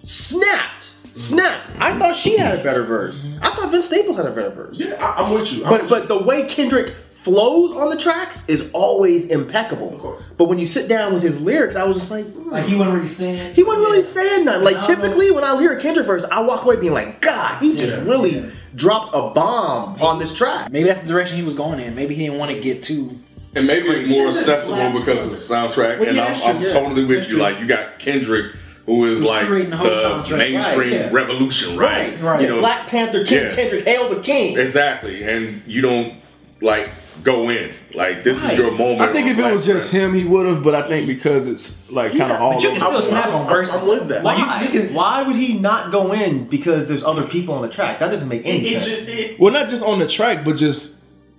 snapped, 0.04 0.92
snapped. 1.14 1.70
I 1.80 1.98
thought 1.98 2.16
she 2.16 2.38
had 2.38 2.60
a 2.60 2.64
better 2.64 2.84
verse. 2.84 3.26
I 3.42 3.56
thought 3.56 3.72
Vince 3.72 3.86
Staples 3.86 4.18
had 4.18 4.26
a 4.26 4.32
better 4.32 4.50
verse. 4.50 4.80
yeah, 4.80 4.96
I, 4.96 5.24
I'm 5.24 5.34
with 5.34 5.52
you. 5.52 5.64
I'm 5.64 5.70
But 5.70 5.82
with 5.84 5.90
but 5.90 6.08
the 6.08 6.24
way 6.24 6.46
Kendrick 6.48 6.96
flows 7.16 7.74
on 7.78 7.90
the 7.90 7.96
tracks 7.96 8.44
is 8.50 8.70
always 8.74 9.28
impeccable. 9.28 9.98
course. 9.98 10.26
But 10.38 10.46
when 10.46 10.60
you 10.60 10.66
sit 10.66 10.90
down 10.90 11.14
with 11.14 11.24
his 11.24 11.40
lyrics, 11.40 11.78
I 11.78 11.86
was 11.86 11.96
just 11.96 12.12
like, 12.12 12.26
hmm. 12.36 12.50
Like 12.50 12.66
he 12.66 12.76
wasn't 12.76 12.96
really 12.96 13.08
saying. 13.08 13.56
He 13.56 13.64
wasn't 13.64 13.86
really 13.86 14.04
saying 14.04 14.44
nothing. 14.46 14.64
Like 14.66 14.86
typically, 14.86 15.32
when 15.32 15.44
I 15.46 15.58
hear 15.62 15.78
a 15.78 15.82
Kendrick 15.82 16.06
verse, 16.06 16.26
I 16.30 16.42
walk 16.42 16.66
away 16.66 16.76
being 16.76 16.92
like, 16.94 17.22
"God, 17.22 17.62
he 17.62 17.78
just 17.78 17.94
Yeah. 17.94 18.02
really 18.04 18.52
dropped 18.76 19.10
a 19.16 19.30
bomb 19.34 20.02
on 20.02 20.20
this 20.20 20.34
track." 20.34 20.72
Maybe 20.72 20.88
that's 20.88 21.02
the 21.02 21.08
direction 21.08 21.38
he 21.38 21.44
was 21.44 21.54
going 21.56 21.80
in. 21.80 21.96
Maybe 21.96 22.16
he 22.16 22.26
didn't 22.26 22.40
want 22.40 22.52
to 22.52 22.60
get 22.60 22.84
too. 22.84 23.18
And 23.56 23.68
maybe 23.68 23.88
it's 23.90 24.10
more 24.10 24.28
accessible 24.30 25.00
because 25.00 25.24
of 25.26 25.30
the 25.30 25.36
soundtrack. 25.38 26.00
Well, 26.00 26.10
and 26.10 26.20
I'm, 26.20 26.42
I'm 26.44 26.62
yeah. 26.62 26.70
totally 26.70 27.06
with 27.06 27.18
That's 27.20 27.30
you. 27.30 27.36
true. 27.36 27.44
Like 27.44 27.60
you 27.60 27.68
got 27.68 28.00
Kendrick, 28.00 28.56
who 28.88 29.06
is 29.06 29.20
Who's 29.20 29.28
like 29.30 29.48
the 29.48 30.24
the 30.28 30.38
mainstream 30.38 30.78
Right, 30.80 30.88
yeah. 30.92 31.10
revolution, 31.12 31.78
right? 31.78 32.20
Right. 32.20 32.42
You 32.42 32.48
know, 32.48 32.60
Black 32.60 32.88
Panther, 32.88 33.24
King 33.24 33.38
Yes. 33.44 33.56
Kendrick, 33.56 33.84
hail 33.86 34.10
the 34.10 34.22
king. 34.22 34.58
exactly. 34.58 35.24
And 35.24 35.62
you 35.68 35.82
don't 35.82 36.16
like 36.62 36.90
go 37.22 37.50
in 37.50 37.74
like 37.94 38.24
this 38.24 38.42
Right. 38.42 38.54
is 38.54 38.60
your 38.60 38.72
moment. 38.72 39.02
I 39.02 39.14
think 39.14 39.28
if 39.28 39.38
it 39.38 39.54
was 39.54 39.66
just 39.66 39.92
him, 39.92 40.14
he 40.14 40.24
would 40.24 40.46
have. 40.46 40.64
But 40.64 40.76
I 40.76 40.88
think 40.88 41.08
because 41.08 41.48
it's 41.48 41.76
like 41.90 42.12
kind 42.18 42.32
of 42.32 42.42
all 42.42 42.54
but 42.54 42.64
you 42.64 42.70
can 42.72 42.80
still 42.80 43.02
snap 43.02 43.28
on 43.28 43.42
I'm- 43.42 43.48
verses. 43.50 43.76
I'm 43.76 43.88
with 43.88 44.08
that. 44.10 44.24
Like 44.24 44.38
you, 44.40 44.46
Why? 44.46 44.64
you 44.64 44.70
can. 44.70 44.94
Why 44.94 45.24
would 45.24 45.36
he 45.36 45.58
not 45.60 45.92
go 45.92 46.12
in 46.14 46.46
because 46.46 46.88
there's 46.88 47.04
other 47.04 47.24
people 47.28 47.54
on 47.54 47.62
the 47.62 47.70
track? 47.70 48.00
That 48.00 48.10
doesn't 48.10 48.28
make 48.30 48.46
any 48.46 48.60
it 48.60 48.74
sense. 48.84 48.86
just 48.88 49.08
it, 49.10 49.40
Well, 49.40 49.54
not 49.54 49.70
just 49.70 49.84
on 49.84 50.00
the 50.00 50.08
track, 50.08 50.44
but 50.44 50.58
just 50.58 50.96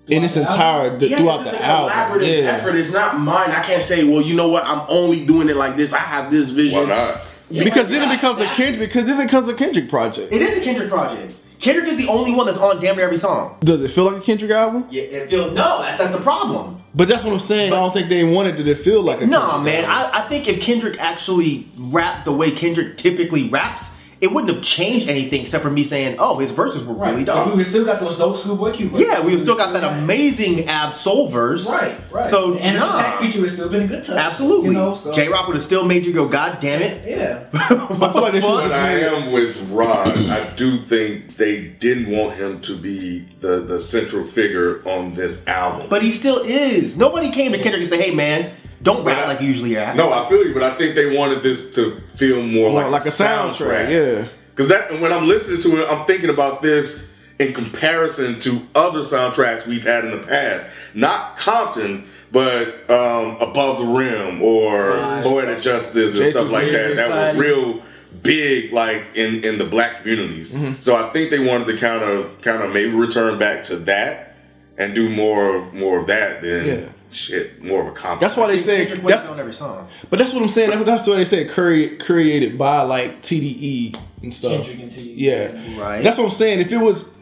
in 0.06 0.22
its 0.22 0.34
Throughout 0.34 0.46
the 0.48 0.52
entire 0.54 0.98
Yeah, 1.00 1.16
throughout 1.18 1.40
it's 1.42 1.50
the 1.52 1.56
an 1.56 1.62
album. 1.62 1.92
collaborative 2.20 2.42
Yeah. 2.44 2.50
effort. 2.50 2.76
It's 2.76 2.92
not 2.92 3.18
mine. 3.18 3.50
I 3.50 3.62
can't 3.62 3.82
say, 3.82 4.04
well, 4.04 4.22
you 4.22 4.34
know 4.34 4.48
what? 4.48 4.64
I'm 4.66 4.82
only 4.88 5.24
doing 5.24 5.48
it 5.48 5.56
like 5.56 5.76
this. 5.76 5.92
I 5.94 5.98
have 5.98 6.30
this 6.30 6.50
vision. 6.50 6.78
why 6.78 6.84
not? 6.86 7.24
Because 7.50 7.88
then 7.88 8.10
it 8.10 8.14
becomes 8.14 8.40
a 8.40 8.46
Kendrick. 8.46 8.90
Because 8.92 9.06
then 9.06 9.20
it 9.20 9.24
becomes 9.24 9.48
a 9.48 9.54
Kendrick 9.54 9.88
project. 9.88 10.32
it 10.32 10.42
is 10.42 10.58
a 10.58 10.60
Kendrick 10.60 10.90
project. 10.90 11.34
Kendrick 11.64 11.88
is 11.88 11.96
the 11.96 12.08
only 12.08 12.30
one 12.30 12.44
that's 12.44 12.58
on 12.58 12.78
damn 12.78 12.94
near 12.94 13.06
every 13.06 13.16
song. 13.16 13.56
Does 13.60 13.80
it 13.80 13.94
feel 13.94 14.04
like 14.04 14.16
a 14.16 14.20
Kendrick 14.20 14.50
album? 14.50 14.86
Yeah, 14.90 15.04
it 15.04 15.30
feels. 15.30 15.54
no, 15.54 15.80
that's, 15.80 15.96
that's 15.96 16.12
the 16.14 16.22
problem. 16.22 16.76
But 16.94 17.08
that's 17.08 17.24
what 17.24 17.32
I'm 17.32 17.40
saying. 17.40 17.72
I 17.72 17.76
don't 17.76 17.90
think 17.90 18.10
they 18.10 18.22
wanted 18.22 18.60
it 18.60 18.64
to 18.64 18.84
feel 18.84 19.00
like 19.00 19.22
a 19.22 19.26
Nah, 19.26 19.52
Kendrick 19.62 19.80
man. 19.80 19.90
I, 19.90 20.24
I 20.24 20.28
think 20.28 20.46
if 20.46 20.60
Kendrick 20.60 21.00
actually 21.00 21.66
rapped 21.78 22.26
the 22.26 22.32
way 22.32 22.50
Kendrick 22.50 22.98
typically 22.98 23.48
raps, 23.48 23.88
it 24.20 24.32
wouldn't 24.32 24.52
have 24.52 24.62
changed 24.62 25.08
anything 25.08 25.42
except 25.42 25.62
for 25.62 25.70
me 25.70 25.84
saying, 25.84 26.16
"Oh, 26.18 26.38
his 26.38 26.50
verses 26.50 26.84
were 26.84 26.94
really 26.94 27.16
We 27.16 27.24
dope." 27.24 27.54
we 27.54 27.64
still 27.64 27.84
got 27.84 28.00
those 28.00 28.16
dope 28.16 28.38
schoolboy 28.38 28.76
Q. 28.76 28.90
verses. 28.90 29.06
Yeah, 29.06 29.20
we 29.20 29.38
still 29.38 29.56
got 29.56 29.72
that 29.72 29.84
amazing 29.84 30.68
Ab 30.68 30.94
Soul 30.94 31.28
verse. 31.28 31.68
Right, 31.68 31.96
right. 32.10 32.26
So 32.26 32.52
the 32.52 32.60
Anderson 32.60 32.88
nah. 32.88 33.02
Paak 33.02 33.20
feature 33.20 33.40
would 33.40 33.50
still 33.50 33.68
been 33.68 33.82
a 33.82 33.86
good 33.86 34.04
touch. 34.04 34.16
Absolutely. 34.16 34.68
You 34.68 34.74
know, 34.74 34.94
so, 34.94 35.12
J 35.12 35.28
Rock 35.28 35.46
would 35.46 35.56
have 35.56 35.64
still 35.64 35.84
made 35.84 36.04
you 36.04 36.12
go, 36.12 36.28
God 36.28 36.58
damn 36.60 36.82
it. 36.82 37.08
Yeah. 37.08 37.44
what 37.86 38.12
feel 38.12 38.32
the 38.32 38.40
fuck? 38.40 38.62
But 38.62 38.72
I 38.72 39.00
am 39.00 39.32
with 39.32 39.70
Rod. 39.70 40.16
I 40.16 40.52
do 40.52 40.82
think 40.82 41.36
they 41.36 41.64
didn't 41.64 42.10
want 42.10 42.36
him 42.36 42.60
to 42.60 42.76
be 42.76 43.26
the, 43.40 43.60
the 43.60 43.80
central 43.80 44.24
figure 44.24 44.86
on 44.88 45.12
this 45.12 45.44
album. 45.46 45.88
But 45.88 46.02
he 46.02 46.10
still 46.10 46.38
is. 46.38 46.96
Nobody 46.96 47.30
came 47.30 47.52
to 47.52 47.58
Kendrick 47.58 47.80
and 47.80 47.88
said, 47.88 48.00
hey 48.00 48.14
man, 48.14 48.52
don't 48.84 49.04
rap 49.04 49.18
I- 49.18 49.26
like 49.32 49.40
you 49.40 49.48
usually 49.48 49.74
rap. 49.74 49.96
no, 49.96 50.12
I 50.12 50.28
feel 50.28 50.46
you, 50.46 50.54
but 50.54 50.62
I 50.62 50.76
think 50.76 50.94
they 50.94 51.16
wanted 51.16 51.42
this 51.42 51.74
to 51.74 52.00
feel 52.14 52.40
more 52.42 52.70
Well, 52.72 52.88
like, 52.90 53.02
like 53.04 53.06
a 53.06 53.16
soundtrack. 53.16 53.90
Yeah. 53.90 54.28
Because 54.54 54.68
that 54.68 55.00
when 55.00 55.12
I'm 55.12 55.26
listening 55.26 55.60
to 55.62 55.82
it, 55.82 55.88
I'm 55.90 56.06
thinking 56.06 56.30
about 56.30 56.62
this 56.62 57.04
in 57.40 57.52
comparison 57.52 58.38
to 58.40 58.60
other 58.76 59.00
soundtracks 59.00 59.66
we've 59.66 59.82
had 59.82 60.04
in 60.04 60.12
the 60.12 60.24
past. 60.24 60.64
Not 60.94 61.36
Compton, 61.36 62.06
but 62.30 62.88
um, 62.88 63.36
Above 63.40 63.78
the 63.78 63.86
Rim 63.86 64.40
or 64.42 64.90
Right. 64.90 65.22
Poetic 65.24 65.60
Justice 65.60 66.12
and 66.14 66.20
Jason 66.24 66.32
stuff 66.32 66.50
like 66.52 66.70
that. 66.72 66.94
That 66.94 67.34
were 67.36 67.40
real 67.42 67.82
big, 68.22 68.72
like 68.72 69.02
in 69.16 69.42
in 69.44 69.58
the 69.58 69.64
black 69.64 70.02
communities. 70.02 70.50
Mm-hmm. 70.50 70.80
So 70.80 70.94
I 70.94 71.10
think 71.10 71.30
they 71.30 71.40
wanted 71.40 71.66
to 71.66 71.76
kind 71.78 72.02
of 72.04 72.40
kind 72.42 72.62
of 72.62 72.70
maybe 72.72 72.90
return 72.90 73.38
back 73.38 73.64
to 73.64 73.76
that 73.78 74.36
and 74.78 74.94
do 74.94 75.08
more 75.08 75.64
more 75.72 75.98
of 76.00 76.06
that 76.06 76.42
than 76.42 76.66
Yeah. 76.66 76.86
Shit 77.14 77.62
more 77.62 77.82
of 77.82 77.88
a 77.88 77.92
Compton. 77.92 78.26
That's 78.26 78.36
why 78.36 78.48
they 78.48 78.60
say. 78.60 78.86
Kendrick 78.86 79.06
That's, 79.06 79.26
on 79.26 79.38
every 79.38 79.54
song. 79.54 79.88
but 80.10 80.18
that's 80.18 80.32
what 80.32 80.42
I'm 80.42 80.48
saying. 80.48 80.70
That's, 80.70 80.84
that's 80.84 81.06
why 81.06 81.16
they 81.16 81.24
say 81.24 81.46
cre- 81.46 82.02
created 82.04 82.58
by 82.58 82.82
like 82.82 83.22
TDE 83.22 83.98
and 84.22 84.34
stuff. 84.34 84.64
Kendrick 84.64 84.80
and 84.80 84.92
T. 84.92 85.12
Yeah. 85.12 85.80
Right. 85.80 86.02
That's 86.02 86.18
what 86.18 86.24
I'm 86.24 86.30
saying. 86.30 86.60
If 86.60 86.72
it 86.72 86.78
was, 86.78 87.16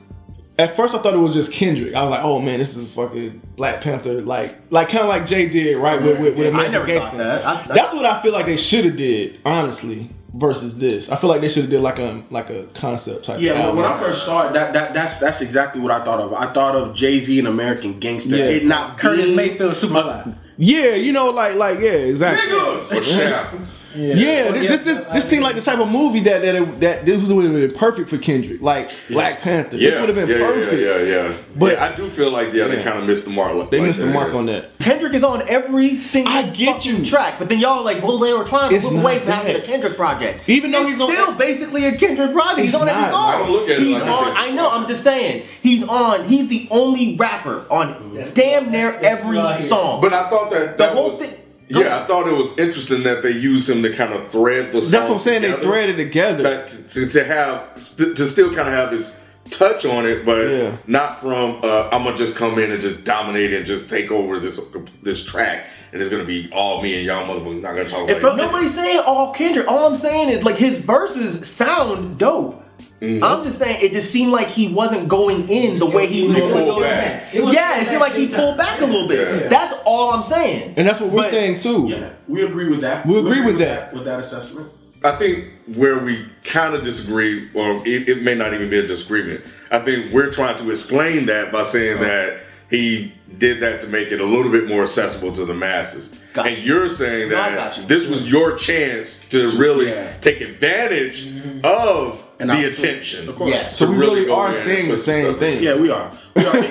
at 0.58 0.76
first 0.76 0.94
I 0.94 0.98
thought 1.02 1.14
it 1.14 1.18
was 1.18 1.34
just 1.34 1.52
Kendrick. 1.52 1.94
I 1.94 2.02
was 2.02 2.10
like, 2.10 2.24
oh 2.24 2.40
man, 2.40 2.58
this 2.58 2.76
is 2.76 2.88
fucking 2.90 3.40
Black 3.56 3.82
Panther, 3.82 4.22
like 4.22 4.58
like 4.70 4.88
kind 4.88 5.02
of 5.02 5.08
like 5.08 5.26
Jay 5.26 5.48
did, 5.48 5.78
right? 5.78 6.00
With 6.02 6.20
with, 6.20 6.36
with 6.36 6.54
I 6.54 6.68
never 6.68 6.86
thought 6.98 7.16
that. 7.16 7.46
I, 7.46 7.66
That's 7.74 7.94
what 7.94 8.04
I 8.04 8.22
feel 8.22 8.32
like 8.32 8.46
they 8.46 8.56
should 8.56 8.84
have 8.84 8.96
did, 8.96 9.40
honestly. 9.44 10.10
Versus 10.34 10.78
this. 10.78 11.08
I 11.10 11.16
feel 11.16 11.28
like 11.28 11.40
they 11.40 11.48
should 11.48 11.62
have 11.62 11.70
did 11.70 11.80
like 11.80 11.98
a 11.98 12.22
like 12.30 12.50
a 12.50 12.64
concept 12.74 13.26
type. 13.26 13.40
Yeah, 13.40 13.54
album. 13.54 13.76
when 13.76 13.84
I 13.84 13.98
first 13.98 14.24
saw 14.24 14.48
it, 14.48 14.52
that, 14.54 14.72
that 14.72 14.94
that's 14.94 15.16
that's 15.16 15.40
exactly 15.40 15.80
what 15.80 15.90
I 15.90 16.04
thought 16.04 16.20
of. 16.20 16.32
I 16.34 16.52
thought 16.52 16.74
of 16.74 16.94
Jay 16.94 17.20
Z 17.20 17.38
and 17.38 17.48
American 17.48 18.00
Gangster. 18.00 18.36
Yeah. 18.36 18.44
It 18.44 18.64
not 18.64 18.98
Curtis 18.98 19.34
Mayfield, 19.34 19.74
Superfly. 19.74 20.36
yeah, 20.56 20.94
you 20.94 21.12
know, 21.12 21.30
like 21.30 21.56
like 21.56 21.78
yeah, 21.80 21.90
exactly. 21.92 22.52
Niggas! 22.52 23.70
Or 23.94 23.98
Shaq. 23.98 24.08
Yeah, 24.08 24.14
Yeah, 24.14 24.42
Well, 24.50 24.52
this 24.52 24.82
this, 24.82 24.98
this, 24.98 25.06
this 25.12 25.28
seemed 25.28 25.42
like 25.42 25.54
the 25.56 25.62
type 25.62 25.78
of 25.78 25.88
movie 25.88 26.20
that 26.20 26.42
that 26.42 26.54
it, 26.56 26.80
that 26.80 27.04
this 27.06 27.30
would 27.30 27.44
have 27.44 27.54
been 27.54 27.74
perfect 27.74 28.10
for 28.10 28.18
Kendrick, 28.18 28.60
like 28.60 28.92
Black 29.08 29.40
Panther. 29.40 29.76
Yeah, 29.76 29.90
this 29.90 30.00
would 30.00 30.08
have 30.08 30.16
been 30.16 30.28
yeah, 30.28 30.46
perfect. 30.46 30.80
yeah, 30.82 30.96
yeah, 30.98 31.28
yeah. 31.30 31.36
But- 31.56 31.72
yeah, 31.74 31.84
I 31.84 31.94
do 31.94 32.08
feel 32.10 32.30
like 32.30 32.52
yeah, 32.52 32.68
they 32.68 32.82
kind 32.82 32.98
of 32.98 33.04
missed 33.06 33.24
the 33.24 33.30
mark. 33.30 33.70
They 33.70 33.78
like 33.78 33.88
missed 33.88 34.00
the 34.00 34.06
mark 34.06 34.32
yeah. 34.32 34.38
on 34.38 34.46
that. 34.46 34.78
Kendrick 34.78 35.14
is 35.14 35.22
on 35.24 35.48
every 35.48 35.96
single 35.96 36.32
I 36.32 36.48
get 36.50 36.84
you. 36.84 37.04
track, 37.04 37.38
but 37.38 37.48
then 37.48 37.58
y'all 37.58 37.78
are 37.80 37.84
like, 37.84 38.02
well, 38.02 38.18
they 38.18 38.32
were 38.32 38.44
trying 38.44 38.70
to 38.70 38.76
It's 38.76 38.84
move 38.84 39.00
away 39.02 39.16
not 39.18 39.24
from 39.24 39.32
having 39.32 39.56
a. 39.56 39.60
Kendrick 39.60 39.96
project. 39.96 40.48
Even 40.48 40.70
though 40.70 40.82
it's 40.82 40.92
he's 40.92 41.00
on- 41.00 41.10
still 41.12 41.32
basically 41.34 41.84
a 41.84 41.96
Kendrick 41.96 42.32
project. 42.32 42.58
He's 42.64 42.74
It's 42.74 42.82
on 42.82 42.88
every 42.88 43.04
song. 43.10 43.30
I 43.34 43.38
don't 43.38 43.50
look 43.50 43.68
at 43.68 43.76
it 43.78 43.82
he's 43.82 43.98
like 43.98 44.08
on. 44.10 44.36
I 44.36 44.50
know. 44.50 44.70
I'm 44.70 44.86
just 44.88 45.02
saying. 45.04 45.46
He's 45.62 45.82
on. 45.84 46.24
He's 46.24 46.48
the 46.48 46.66
only 46.70 47.16
rapper 47.16 47.64
on 47.70 48.12
That's- 48.14 48.32
damn 48.32 48.70
near 48.70 48.92
that's- 48.92 49.02
that's 49.22 49.24
every 49.24 49.62
song. 49.62 50.00
But 50.00 50.12
I 50.12 50.28
thought 50.30 50.50
that 50.50 50.78
The 50.78 50.84
that 50.84 50.92
whole 50.94 51.10
was. 51.10 51.34
Thing- 51.72 51.74
Go 51.74 51.80
Yeah, 51.80 51.86
ahead. 51.86 52.02
I 52.02 52.06
thought 52.06 52.28
it 52.28 52.36
was 52.36 52.56
interesting 52.58 53.02
that 53.04 53.22
they 53.22 53.30
used 53.30 53.68
him 53.68 53.82
to 53.82 53.92
kind 53.92 54.12
of 54.12 54.28
thread 54.30 54.72
the 54.72 54.80
songs 54.80 54.90
That's 54.90 55.08
what 55.08 55.16
I'm 55.18 55.22
saying. 55.24 55.42
They 55.42 55.48
together. 55.48 55.66
threaded 55.66 55.96
together. 55.96 56.42
that 56.42 56.90
to, 56.90 57.06
to 57.08 57.24
have 57.24 57.62
st- 57.76 58.16
to 58.16 58.26
still 58.26 58.48
kind 58.54 58.68
of 58.68 58.74
have 58.74 58.90
his 58.92 59.18
touch 59.50 59.84
on 59.84 60.06
it, 60.06 60.24
but 60.24 60.48
Yeah. 60.48 60.76
not 60.86 61.20
from 61.20 61.58
uh, 61.62 61.88
I'm 61.90 62.04
gonna 62.04 62.16
just 62.16 62.36
come 62.36 62.58
in 62.58 62.70
and 62.70 62.80
just 62.80 63.02
dominate 63.04 63.52
and 63.52 63.66
just 63.66 63.90
take 63.90 64.10
over 64.12 64.38
this 64.38 64.60
this 65.02 65.22
track, 65.24 65.66
and 65.92 66.00
it's 66.00 66.10
gonna 66.10 66.24
be 66.24 66.48
all 66.52 66.80
me 66.82 66.94
and 66.96 67.04
y'all 67.04 67.26
motherfuckers 67.26 67.60
not 67.60 67.74
gonna 67.76 67.88
talk 67.88 68.08
about 68.08 68.20
felt- 68.20 68.34
it. 68.38 68.42
Nobody's 68.42 68.74
saying 68.74 69.00
all 69.00 69.32
Kendrick. 69.32 69.66
All 69.68 69.84
I'm 69.86 69.96
saying 69.96 70.28
is 70.28 70.44
like 70.44 70.56
his 70.56 70.78
verses 70.78 71.46
sound 71.48 72.18
dope. 72.18 72.62
Mm-hmm. 73.02 73.24
I'm 73.24 73.42
just 73.42 73.58
saying 73.58 73.78
it 73.82 73.90
just 73.90 74.12
seemed 74.12 74.30
like 74.30 74.46
he 74.46 74.72
wasn't 74.72 75.08
going 75.08 75.48
in 75.48 75.78
the 75.80 75.86
way 75.86 76.06
he 76.06 76.26
It 76.26 76.38
normally 76.38 76.64
goes. 76.66 76.82
back. 76.82 77.34
It 77.34 77.44
Yeah, 77.52 77.80
it 77.80 77.88
seemed 77.88 78.00
like 78.00 78.12
he 78.14 78.28
pulled 78.28 78.56
back 78.56 78.80
a 78.80 78.86
little 78.86 79.08
bit. 79.08 79.42
Yeah. 79.42 79.48
That's 79.48 79.74
all 79.84 80.12
I'm 80.12 80.22
saying. 80.22 80.74
and 80.76 80.86
that's 80.86 81.00
what 81.00 81.10
we're 81.10 81.22
But- 81.22 81.30
saying 81.32 81.58
too. 81.58 81.88
Yeah, 81.90 82.10
we 82.28 82.44
agree 82.44 82.68
with 82.68 82.80
that. 82.82 83.04
We 83.04 83.18
agree 83.18 83.40
with 83.40 83.58
that. 83.58 83.92
with 83.92 84.04
that 84.04 84.20
assessment. 84.20 84.68
I 85.04 85.16
think 85.16 85.46
where 85.74 85.98
we 85.98 86.24
kind 86.44 86.76
of 86.76 86.84
disagree, 86.84 87.48
or 87.54 87.72
it, 87.84 88.08
it 88.08 88.22
may 88.22 88.36
not 88.36 88.54
even 88.54 88.70
be 88.70 88.78
a 88.78 88.86
disagreement. 88.86 89.40
I 89.72 89.80
think 89.80 90.12
we're 90.12 90.30
trying 90.30 90.56
to 90.58 90.70
explain 90.70 91.26
that 91.26 91.50
by 91.50 91.64
saying 91.64 91.96
Uh-huh. 91.96 92.04
that 92.04 92.46
he 92.70 93.12
did 93.36 93.60
that 93.62 93.80
to 93.80 93.88
make 93.88 94.12
it 94.12 94.20
a 94.20 94.24
little 94.24 94.52
bit 94.52 94.68
more 94.68 94.82
accessible 94.82 95.32
to 95.32 95.44
the 95.44 95.54
masses. 95.54 96.08
Gotcha. 96.32 96.48
And 96.48 96.58
you're 96.58 96.88
saying 96.88 97.28
No, 97.28 97.36
I 97.40 97.50
that 97.50 97.54
got 97.56 97.78
you. 97.78 97.86
this 97.86 98.06
was 98.06 98.30
your 98.30 98.56
chance 98.56 99.20
to 99.30 99.48
really 99.58 99.90
yeah. 99.90 100.16
take 100.18 100.40
advantage 100.40 101.26
mm-hmm. 101.26 101.60
of 101.64 102.22
And 102.38 102.48
the 102.50 102.64
attention. 102.72 103.28
Of 103.28 103.36
course. 103.36 103.50
Yes. 103.50 103.76
So 103.76 103.86
to 103.86 103.92
we 103.92 103.98
really 103.98 104.14
really 104.14 104.26
go 104.26 104.36
are 104.36 104.54
saying 104.64 104.90
the 104.90 104.98
same 104.98 105.38
thing. 105.38 105.62
Yeah, 105.62 105.76
we 105.76 105.90
are. 105.90 106.10
We 106.34 106.46
are. 106.46 106.62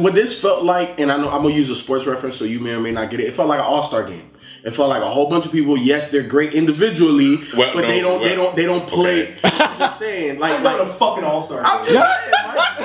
what 0.00 0.14
this 0.14 0.38
felt 0.40 0.64
like, 0.64 0.98
and 0.98 1.12
I 1.12 1.18
know 1.18 1.28
I'm 1.28 1.42
gonna 1.42 1.54
use 1.54 1.68
a 1.68 1.76
sports 1.76 2.06
reference, 2.06 2.36
so 2.36 2.46
you 2.46 2.60
may 2.60 2.74
or 2.74 2.80
may 2.80 2.90
not 2.92 3.10
get 3.10 3.20
it. 3.20 3.26
It 3.26 3.34
felt 3.34 3.48
like 3.48 3.58
an 3.58 3.66
All 3.66 3.82
Star 3.82 4.04
game. 4.04 4.30
It 4.64 4.74
felt 4.74 4.88
like 4.88 5.02
a 5.02 5.10
whole 5.10 5.28
bunch 5.28 5.44
of 5.44 5.52
people. 5.52 5.76
Yes, 5.76 6.08
they're 6.08 6.22
great 6.22 6.54
individually, 6.54 7.36
Well, 7.56 7.74
but 7.74 7.86
they 7.86 8.00
don't. 8.00 8.22
they 8.22 8.34
don't. 8.34 8.54
They 8.56 8.64
don't 8.64 8.88
play. 8.88 9.34
okay. 9.34 9.40
I'm 9.44 9.78
just 9.78 9.98
saying, 9.98 10.38
like, 10.38 10.54
I'm 10.54 10.62
not 10.62 10.78
like 10.78 10.88
a 10.88 10.94
fucking 10.98 11.24
all 11.24 11.44
star. 11.44 11.62
I'm 11.62 11.84
just 11.84 11.90
saying, 11.96 12.32
like, 12.32 12.80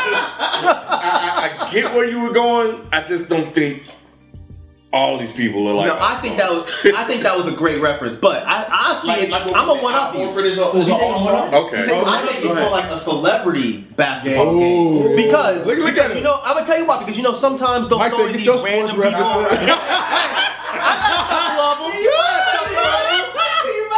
I, 0.00 1.56
I, 1.60 1.66
I 1.68 1.72
get 1.72 1.94
where 1.94 2.08
you 2.08 2.20
were 2.20 2.32
going. 2.32 2.88
I 2.92 3.02
just 3.02 3.28
don't 3.28 3.54
think 3.54 3.82
all 4.94 5.18
these 5.18 5.32
people 5.32 5.66
are 5.68 5.74
like. 5.74 5.88
No, 5.88 5.98
I 6.00 6.16
think 6.20 6.36
that 6.38 6.50
was 6.50 6.70
I 6.94 7.04
think 7.04 7.22
that 7.24 7.36
was 7.36 7.46
a 7.48 7.52
great 7.52 7.80
reference, 7.82 8.14
but 8.16 8.44
I, 8.46 8.64
I 8.70 9.00
see 9.02 9.08
like, 9.08 9.22
it. 9.22 9.30
Like 9.30 9.42
I'm 9.52 9.66
we 9.68 9.78
a 9.78 9.82
one 9.82 9.94
up 9.94 10.14
Alfred 10.14 10.46
you. 10.46 10.52
is 10.52 10.58
a, 10.58 10.70
is 10.78 10.86
an 10.86 10.92
all-star. 10.92 11.54
Okay. 11.54 11.78
I 11.78 12.26
think 12.26 12.38
it's 12.44 12.46
Go 12.46 12.54
more 12.54 12.70
like 12.70 12.90
a 12.90 12.98
celebrity 13.00 13.80
basketball 13.96 14.56
Ooh. 14.56 14.98
game 14.98 15.16
because 15.16 15.66
Look- 15.66 15.78
look 15.78 15.96
at 15.98 16.12
it. 16.12 16.16
you 16.18 16.22
know 16.22 16.40
I'm 16.44 16.54
gonna 16.54 16.64
tell 16.66 16.78
you 16.78 16.84
why 16.86 17.00
because 17.00 17.16
you 17.16 17.22
know 17.24 17.34
sometimes 17.34 17.88
they'll 17.88 17.98
Mike 17.98 18.12
throw 18.12 18.26
said, 18.26 18.26
in 18.26 18.32
"Get 18.32 18.38
these 18.38 18.46
your 18.46 18.64
random 18.64 18.96
sports 18.96 19.10
people. 19.58 19.74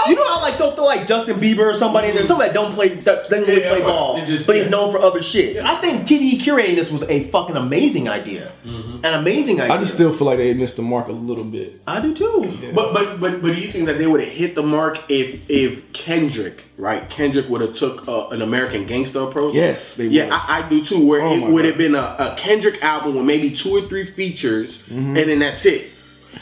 You 0.08 0.14
know 0.16 0.26
how 0.28 0.40
like 0.40 0.58
they'll 0.58 0.74
throw 0.74 0.84
like 0.84 1.06
Justin 1.06 1.38
Bieber 1.38 1.60
or 1.60 1.74
somebody, 1.74 2.08
and 2.08 2.16
there's 2.16 2.28
somebody 2.28 2.48
that 2.50 2.54
don't 2.54 2.74
play 2.74 2.88
that 2.88 3.24
doesn't 3.28 3.46
really 3.46 3.62
Yeah, 3.62 3.70
play 3.70 3.82
ball, 3.82 4.24
just- 4.24 4.46
but 4.46 4.56
he's 4.56 4.68
known 4.70 4.92
for 4.92 5.00
other 5.00 5.22
shit. 5.22 5.56
I 5.64 5.76
think 5.80 6.02
TDE 6.06 6.40
curating 6.40 6.74
this 6.76 6.90
was 6.90 7.02
a 7.04 7.24
fucking 7.30 7.56
amazing 7.56 8.08
idea, 8.08 8.52
an 8.64 9.04
amazing 9.14 9.60
idea. 9.60 9.74
I 9.74 9.78
just 9.78 9.94
still 9.94 10.12
feel 10.12 10.26
like 10.26 10.38
they 10.38 10.54
missed 10.54 10.76
the 10.76 10.82
mark 10.82 11.08
a 11.08 11.12
little 11.12 11.44
bit. 11.44 11.82
I 11.86 12.00
do 12.00 12.14
too. 12.14 12.58
But 12.74 12.92
but 12.92 13.20
but 13.20 13.42
but 13.42 13.54
do 13.54 13.60
you 13.60 13.70
think 13.72 13.86
that 13.86 13.98
they 13.98 14.06
would 14.06 14.20
have 14.20 14.32
hit 14.32 14.54
the 14.54 14.62
mark 14.62 14.98
if 15.08 15.40
if 15.48 15.92
Kendrick 15.92 16.64
right 16.76 17.08
Kendrick 17.08 17.48
would 17.48 17.60
have 17.60 17.72
took 17.72 18.06
uh, 18.08 18.28
an 18.28 18.42
American 18.42 18.86
Gangster 18.86 19.20
approach? 19.20 19.54
Yes, 19.54 19.96
they 19.96 20.06
yeah, 20.06 20.24
would. 20.24 20.32
I, 20.32 20.58
I 20.64 20.68
do 20.68 20.84
too. 20.84 21.04
Where 21.06 21.22
Oh 21.22 21.32
it 21.34 21.48
would 21.50 21.64
have 21.64 21.78
been 21.78 21.94
a, 21.94 22.16
a 22.18 22.34
Kendrick 22.36 22.82
album 22.82 23.16
with 23.16 23.24
maybe 23.24 23.50
two 23.50 23.70
or 23.76 23.88
three 23.88 24.04
features, 24.04 24.82
and 24.90 25.16
then 25.16 25.38
that's 25.38 25.64
it. 25.66 25.90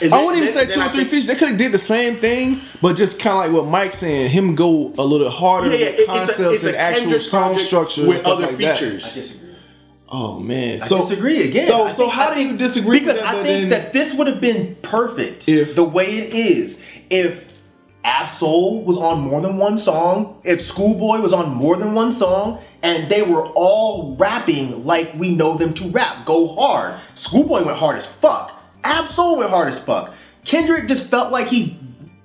And 0.00 0.12
I 0.12 0.16
then- 0.18 0.26
wouldn't 0.26 0.42
even 0.44 0.54
say 0.54 0.74
two 0.74 0.80
or 0.80 0.88
three 0.88 0.98
think- 0.98 1.10
features. 1.10 1.26
They 1.26 1.36
could 1.36 1.48
have 1.50 1.58
did 1.58 1.72
the 1.72 1.78
same 1.78 2.16
thing, 2.16 2.60
but 2.82 2.96
just 2.96 3.18
kind 3.18 3.36
of 3.38 3.52
like 3.52 3.62
what 3.62 3.70
Mike's 3.70 3.98
saying, 4.00 4.30
him 4.30 4.54
go 4.54 4.92
a 4.98 5.02
little 5.04 5.30
harder 5.30 5.68
Yeah, 5.68 5.76
yeah, 5.76 5.90
with 5.90 5.98
it- 6.00 6.08
it's 6.30 6.38
a 6.38 6.50
it's 6.50 6.64
a 6.64 6.78
actual 6.78 7.00
Kendrick 7.02 7.22
song 7.22 7.58
structure 7.60 8.06
with 8.06 8.24
other 8.26 8.46
like 8.46 8.56
that. 8.58 8.76
features. 8.78 9.12
disagree. 9.14 9.40
Oh 10.10 10.38
man, 10.38 10.82
I 10.82 10.86
so 10.86 10.98
disagree 10.98 11.42
again. 11.48 11.66
So 11.66 11.88
so 11.88 11.94
think- 11.94 12.12
how 12.12 12.28
I 12.28 12.34
do 12.34 12.40
you 12.42 12.56
disagree? 12.56 13.00
Because 13.00 13.14
with 13.14 13.22
that, 13.24 13.34
I 13.36 13.42
think 13.42 13.46
then- 13.46 13.68
that 13.70 13.92
this 13.92 14.14
would 14.14 14.26
have 14.26 14.40
been 14.40 14.76
perfect 14.82 15.48
If- 15.48 15.74
the 15.74 15.84
way 15.84 16.06
it 16.18 16.34
is 16.34 16.80
if 17.10 17.44
Ab 18.04 18.30
Soul 18.30 18.84
was 18.84 18.98
on 18.98 19.20
more 19.20 19.40
than 19.40 19.56
one 19.56 19.78
song, 19.78 20.34
if 20.44 20.60
Schoolboy 20.60 21.20
was 21.20 21.32
on 21.32 21.54
more 21.54 21.76
than 21.76 21.94
one 21.94 22.12
song, 22.12 22.58
and 22.82 23.08
they 23.08 23.22
were 23.22 23.46
all 23.54 24.14
rapping 24.18 24.84
like 24.84 25.10
we 25.16 25.30
know 25.34 25.56
them 25.56 25.72
to 25.74 25.84
rap. 25.88 26.24
Go 26.26 26.48
hard. 26.54 26.94
Schoolboy 27.14 27.64
went 27.64 27.78
hard 27.78 27.96
as 27.96 28.04
fuck. 28.06 28.52
Ab 28.84 29.08
Soul 29.08 29.38
went 29.38 29.50
hard 29.50 29.68
as 29.68 29.80
fuck. 29.80 30.14
Kendrick 30.44 30.86
just 30.86 31.08
felt 31.08 31.32
like 31.32 31.48
he 31.48 31.78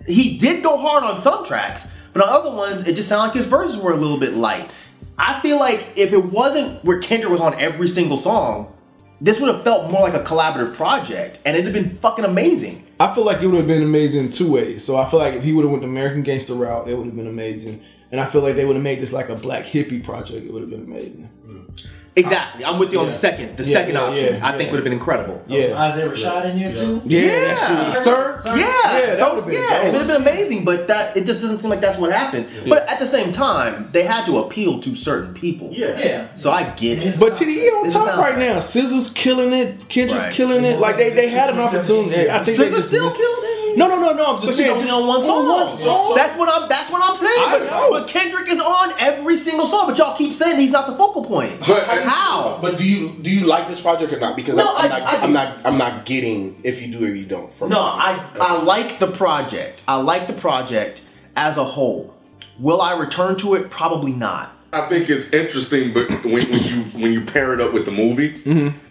he 0.07 0.37
did 0.37 0.63
go 0.63 0.77
hard 0.77 1.03
on 1.03 1.17
some 1.17 1.45
tracks, 1.45 1.87
but 2.13 2.23
on 2.23 2.29
other 2.29 2.51
ones, 2.51 2.87
it 2.87 2.95
just 2.95 3.07
sounded 3.07 3.29
like 3.29 3.37
his 3.37 3.45
verses 3.45 3.77
were 3.77 3.93
a 3.93 3.97
little 3.97 4.19
bit 4.19 4.33
light. 4.33 4.69
I 5.17 5.41
feel 5.41 5.57
like 5.57 5.93
if 5.95 6.13
it 6.13 6.25
wasn't 6.25 6.83
where 6.83 6.99
Kendrick 6.99 7.31
was 7.31 7.41
on 7.41 7.53
every 7.59 7.87
single 7.87 8.17
song, 8.17 8.73
this 9.21 9.39
would 9.39 9.53
have 9.53 9.63
felt 9.63 9.91
more 9.91 10.01
like 10.01 10.13
a 10.13 10.23
collaborative 10.23 10.75
project, 10.75 11.39
and 11.45 11.55
it'd 11.55 11.73
have 11.73 11.83
been 11.83 11.97
fucking 11.97 12.25
amazing. 12.25 12.87
I 12.99 13.13
feel 13.13 13.25
like 13.25 13.41
it 13.41 13.47
would 13.47 13.57
have 13.57 13.67
been 13.67 13.83
amazing 13.83 14.31
two 14.31 14.51
ways. 14.51 14.83
So 14.83 14.97
I 14.97 15.09
feel 15.09 15.19
like 15.19 15.35
if 15.35 15.43
he 15.43 15.53
would 15.53 15.63
have 15.63 15.71
went 15.71 15.83
the 15.83 15.89
American 15.89 16.23
Gangster 16.23 16.53
route, 16.53 16.89
it 16.89 16.97
would 16.97 17.05
have 17.05 17.15
been 17.15 17.27
amazing. 17.27 17.83
And 18.11 18.19
I 18.19 18.25
feel 18.25 18.41
like 18.41 18.55
they 18.55 18.65
would 18.65 18.75
have 18.75 18.83
made 18.83 18.99
this 18.99 19.13
like 19.13 19.29
a 19.29 19.35
Black 19.35 19.65
Hippy 19.65 19.99
project. 19.99 20.45
It 20.45 20.51
would 20.51 20.61
have 20.61 20.71
been 20.71 20.83
amazing. 20.83 21.29
Mm. 21.47 21.85
Exactly, 22.19 22.65
I'm 22.65 22.77
with 22.79 22.91
you 22.93 22.99
on 22.99 23.07
the 23.07 23.11
second. 23.13 23.57
The 23.57 23.63
Yeah, 23.63 23.73
second 23.73 23.95
yeah, 23.95 24.01
option, 24.01 24.25
yeah, 24.35 24.47
I 24.47 24.51
think 24.51 24.61
yeah. 24.63 24.71
would 24.71 24.77
have 24.77 24.83
been 24.83 24.93
incredible. 24.93 25.41
Yeah, 25.47 25.81
Isaiah 25.81 26.09
Rashad 26.09 26.49
in 26.51 26.57
here 26.57 26.73
too. 26.73 27.01
yeah, 27.05 27.21
Yeah. 27.21 27.29
that 27.47 27.93
shit. 27.95 28.03
sir. 28.03 28.41
Sir? 28.43 28.55
Yeah, 28.57 28.65
Yeah, 28.99 29.15
that 29.15 29.29
would've 29.31 29.45
been 29.45 29.61
yeah, 29.61 29.69
dope. 29.69 29.83
it 29.85 29.91
would 29.91 30.01
have 30.01 30.07
been 30.07 30.21
amazing, 30.21 30.65
but 30.65 30.87
that 30.87 31.15
it 31.17 31.25
just 31.25 31.41
doesn't 31.41 31.59
seem 31.61 31.69
like 31.69 31.81
that's 31.81 31.97
what 31.97 32.11
happened. 32.11 32.45
But 32.67 32.87
at 32.87 32.99
the 32.99 33.07
same 33.07 33.31
time, 33.31 33.89
they 33.91 34.03
had 34.03 34.25
to 34.25 34.37
appeal 34.39 34.79
to 34.81 34.95
certain 34.95 35.33
people. 35.33 35.69
Yeah. 35.71 35.97
Yeah. 35.99 36.27
So 36.35 36.51
I 36.51 36.63
get 36.71 36.99
it. 36.99 37.19
But 37.19 37.33
TDE 37.33 37.67
on 37.69 37.85
It's 37.85 37.95
a 37.95 37.97
top 37.99 38.07
sound 38.09 38.19
right 38.21 38.37
now. 38.37 38.59
SZA's 38.59 39.09
killing 39.11 39.53
it. 39.53 39.87
Kendrick's 39.89 40.23
Right. 40.25 40.33
killing 40.33 40.63
it. 40.63 40.79
Like 40.79 40.97
they, 40.97 41.09
they 41.11 41.29
had 41.29 41.49
an 41.49 41.59
opportunity. 41.59 42.29
I 42.29 42.43
think 42.43 42.57
they 42.57 42.69
just 42.69 42.87
still 42.89 43.09
killed 43.11 43.43
it. 43.43 43.48
No, 43.79 43.87
no, 43.87 43.97
no, 43.97 44.11
no. 44.11 44.25
I'm 44.25 44.35
just 44.41 44.47
But 44.47 44.55
saying. 44.57 44.71
only 44.71 44.89
on 44.89 45.07
one 45.07 45.21
song. 45.21 45.47
On 45.47 45.65
one 45.65 45.77
song. 45.77 46.13
That's 46.13 46.37
what 46.37 46.49
I'm. 46.49 46.67
That's 46.67 46.91
what 46.91 47.01
I'm 47.01 47.15
saying. 47.15 47.31
I 47.47 47.59
but, 47.59 47.65
know. 47.65 47.89
but 47.91 48.09
Kendrick 48.09 48.49
is 48.49 48.59
on 48.59 48.93
every 48.99 49.37
single 49.37 49.67
song. 49.67 49.87
But 49.87 49.97
y'all 49.97 50.17
keep 50.17 50.33
saying 50.33 50.57
he's 50.59 50.71
not 50.71 50.85
the 50.87 50.97
focal 50.97 51.23
point. 51.23 51.61
But- 51.61 51.87
how? 52.03 52.59
But 52.61 52.77
do 52.77 52.83
you 52.83 53.13
do 53.21 53.29
you 53.29 53.45
like 53.45 53.69
this 53.69 53.79
project 53.79 54.11
or 54.11 54.19
not? 54.19 54.35
Because 54.35 54.57
No, 54.57 54.75
I'm, 54.75 54.83
I'm 54.83 54.89
not 54.91 55.01
I, 55.01 55.17
I'm 55.21 55.33
not 55.33 55.65
I'm 55.65 55.77
not 55.77 56.05
getting 56.05 56.59
if 56.63 56.81
you 56.81 56.91
do 56.91 57.05
or 57.05 57.09
you 57.15 57.25
don't. 57.25 57.53
From 57.53 57.69
No, 57.69 57.79
I 57.79 58.19
I 58.39 58.61
like 58.61 58.99
the 58.99 59.07
project. 59.07 59.81
I 59.87 59.95
like 59.95 60.27
the 60.27 60.33
project 60.33 61.01
as 61.37 61.55
a 61.55 61.63
whole. 61.63 62.13
Will 62.59 62.81
I 62.81 62.99
return 62.99 63.37
to 63.37 63.53
it? 63.55 63.69
Probably 63.71 64.11
not. 64.11 64.57
I 64.71 64.87
think 64.87 65.09
it's 65.09 65.31
interesting, 65.33 65.93
but 65.93 66.07
when, 66.23 66.31
when 66.51 66.63
you 66.63 66.83
when 66.99 67.11
you 67.11 67.25
pair 67.25 67.53
it 67.55 67.59
up 67.61 67.73
with 67.73 67.85
the 67.85 67.91
movie, 67.91 68.35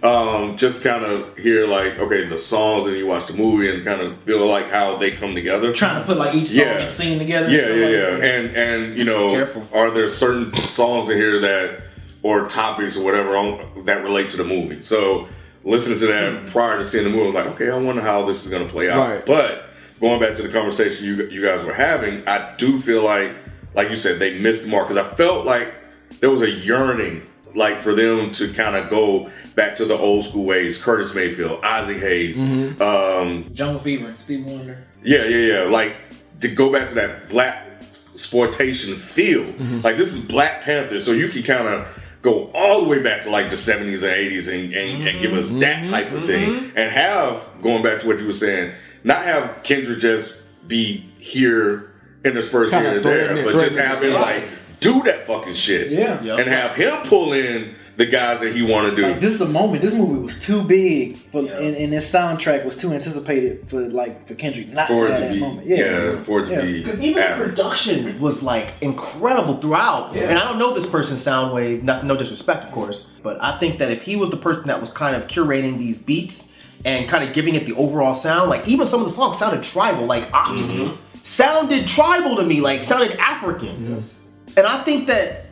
um, 0.02 0.56
just 0.56 0.82
kind 0.82 1.04
of 1.04 1.37
hear 1.37 1.66
like 1.68 1.99
okay 1.99 2.25
the 2.26 2.38
songs, 2.38 2.87
and 2.88 2.97
you 2.97 3.06
watch 3.06 3.26
the 3.28 3.35
movie 3.35 3.73
and 3.73 3.85
kind 3.85 4.00
of 4.00 4.16
feel 4.25 4.44
like 4.47 4.68
how 4.70 4.97
they 4.97 5.12
come 5.12 5.35
together. 5.35 5.73
Trying 5.73 6.00
to 6.00 6.06
put 6.06 6.16
like 6.16 6.35
each 6.35 6.49
song 6.49 6.58
Yeah. 6.58 6.78
and 6.78 6.92
scene 6.92 7.18
together. 7.18 7.49
Yeah, 7.49 7.68
yeah, 7.68 8.08
stuff 8.08 8.20
yeah. 8.23 8.28
And 8.28 8.56
and 8.56 8.99
you 8.99 9.04
know, 9.04 9.30
Careful. 9.30 9.68
are 9.73 9.90
there 9.92 10.08
certain 10.08 10.54
songs 10.56 11.08
in 11.11 11.16
here 11.16 11.38
that 11.40 11.82
or 12.25 12.47
topics 12.47 12.97
or 12.97 13.04
whatever 13.04 13.37
on, 13.37 13.85
that 13.85 14.02
relate 14.02 14.30
to 14.30 14.37
the 14.37 14.44
movie? 14.44 14.82
So 14.82 15.28
listening 15.62 15.99
to 16.00 16.06
that 16.08 16.49
prior 16.49 16.76
to 16.78 16.85
seeing 16.85 17.04
the 17.04 17.11
movie, 17.11 17.23
I 17.23 17.26
was 17.26 17.35
like, 17.35 17.47
okay, 17.54 17.70
I 17.70 17.76
wonder 17.76 18.02
how 18.02 18.25
this 18.25 18.44
is 18.44 18.50
going 18.50 18.66
to 18.66 18.73
play 18.73 18.90
out. 18.90 19.12
Right. 19.14 19.25
But 19.25 19.66
going 20.00 20.18
back 20.20 20.35
to 20.37 20.42
the 20.42 20.49
conversation 20.49 21.04
you 21.04 21.14
you 21.28 21.40
guys 21.40 21.64
were 21.64 21.73
having, 21.73 22.26
I 22.26 22.52
do 22.56 22.80
feel 22.80 23.02
like, 23.02 23.37
like 23.75 23.90
you 23.90 23.96
said, 23.96 24.18
they 24.18 24.38
missed 24.38 24.62
the 24.62 24.68
mark 24.68 24.88
because 24.88 25.04
I 25.04 25.14
felt 25.14 25.44
like 25.44 25.84
there 26.20 26.30
was 26.30 26.42
a 26.42 26.50
yearning, 26.50 27.26
like 27.54 27.80
for 27.80 27.94
them 27.94 28.32
to 28.32 28.52
kind 28.52 28.76
of 28.76 28.90
go 28.90 29.30
back 29.54 29.76
to 29.76 29.84
the 29.84 29.96
old 29.96 30.25
school 30.25 30.44
ways. 30.44 30.78
Curtis 30.78 31.14
Mayfield, 31.14 31.62
Isaac 31.64 31.98
Hayes, 31.98 32.37
mm-hmm. 32.37 32.80
um, 32.82 33.52
Jungle 33.54 33.80
Fever, 33.80 34.14
Steve 34.20 34.46
Wonder. 34.46 34.84
yeah, 35.02 35.25
yeah, 35.25 35.62
yeah. 35.62 35.62
Like 35.70 35.96
to 36.40 36.48
go 36.48 36.72
back 36.72 36.88
to 36.88 36.94
that 36.94 37.28
black 37.28 37.66
sportation 38.14 38.96
feel. 38.96 39.44
Mm-hmm. 39.44 39.80
Like 39.82 39.96
this 39.96 40.12
is 40.12 40.20
Black 40.20 40.62
Panther, 40.62 41.02
so 41.02 41.12
you 41.12 41.28
can 41.28 41.42
kind 41.42 41.68
of 41.68 41.87
go 42.22 42.50
all 42.52 42.82
the 42.82 42.88
way 42.88 43.00
back 43.00 43.22
to 43.22 43.30
like 43.30 43.50
the 43.50 43.56
70s 43.56 44.02
and 44.02 44.32
80s 44.32 44.48
and, 44.52 44.72
and, 44.75 45.08
and 45.08 45.20
give 45.20 45.30
mm-hmm. 45.30 45.38
us 45.38 45.48
that 45.60 45.87
type 45.87 46.12
of 46.12 46.26
thing 46.26 46.72
and 46.75 46.90
have 46.90 47.46
going 47.62 47.82
back 47.82 48.00
to 48.00 48.06
what 48.06 48.18
you 48.18 48.26
were 48.26 48.32
saying 48.32 48.72
not 49.04 49.22
have 49.22 49.62
kendrick 49.62 50.00
just 50.00 50.42
be 50.66 51.08
here 51.18 51.88
interspersed 52.25 52.72
Kinda 52.75 52.90
here 52.90 52.96
and 52.98 53.04
there 53.06 53.44
but 53.44 53.52
just 53.60 53.75
threading 53.75 53.78
have 53.90 54.02
him 54.02 54.12
like 54.14 54.44
do 54.80 55.02
that 55.04 55.26
fucking 55.26 55.54
shit 55.54 55.90
Yeah. 55.90 56.20
Yeah. 56.22 56.37
and 56.37 56.48
have 56.48 56.75
him 56.75 57.02
pull 57.04 57.32
in 57.32 57.75
the 57.96 58.06
guys 58.06 58.38
that 58.40 58.54
he 58.54 58.62
want 58.62 58.88
to 58.88 58.94
do 58.94 59.08
Like 59.08 59.20
this 59.20 59.34
is 59.34 59.40
a 59.40 59.46
moment. 59.48 59.82
This 59.82 59.92
movie 59.92 60.20
was 60.20 60.38
too 60.38 60.62
big 60.62 61.16
for, 61.16 61.42
Yeah. 61.42 61.58
and, 61.58 61.76
and 61.76 61.92
this 61.92 62.08
soundtrack 62.12 62.64
was 62.64 62.76
too 62.76 62.92
anticipated 62.92 63.68
for 63.68 63.88
like 63.88 64.28
for 64.28 64.37
Kendrick 64.37 64.68
not 64.68 64.87
for 64.87 64.94
to 64.94 65.04
it 65.06 65.10
have 65.10 65.20
that 65.22 65.32
be 65.32 65.40
moment. 65.40 65.66
yeah, 65.66 65.76
Yeah, 65.76 66.22
for 66.22 66.40
it 66.42 66.46
to 66.46 66.52
Yeah. 66.52 66.60
be 66.60 66.78
Because 66.84 67.00
even 67.02 67.20
the 67.38 67.44
production 67.44 68.20
was 68.20 68.40
like 68.40 68.75
incredible 68.80 69.56
throughout. 69.56 70.14
Yeah. 70.14 70.28
And 70.28 70.38
I 70.38 70.44
don't 70.44 70.60
know 70.60 70.72
this 70.75 70.87
person's 70.87 71.25
Sounwave, 71.25 71.82
not, 71.82 72.04
no 72.04 72.16
disrespect, 72.16 72.64
of 72.66 72.70
course, 72.70 73.08
but 73.25 73.37
I 73.42 73.58
think 73.58 73.78
that 73.80 73.90
if 73.90 74.02
he 74.02 74.14
was 74.14 74.30
the 74.30 74.37
person 74.37 74.68
that 74.68 74.80
was 74.80 74.90
kind 74.90 75.16
of 75.16 75.26
curating 75.26 75.76
these 75.76 75.96
beats 75.98 76.46
and 76.84 77.08
kind 77.08 77.28
of 77.28 77.34
giving 77.34 77.56
it 77.56 77.66
the 77.66 77.75
overall 77.75 78.14
sound, 78.14 78.48
like 78.48 78.68
even 78.68 78.87
some 78.87 79.00
of 79.00 79.08
the 79.08 79.12
songs 79.12 79.38
sounded 79.38 79.64
tribal, 79.64 80.06
like 80.06 80.30
Opps 80.30 80.60
mm-hmm. 80.60 80.94
Sounded 81.28 81.87
tribal 81.87 82.37
to 82.37 82.44
me, 82.44 82.61
like 82.61 82.82
sounded 82.82 83.12
African. 83.18 84.08
And 84.56 84.66
I 84.66 84.82
think 84.85 85.06
that 85.08 85.44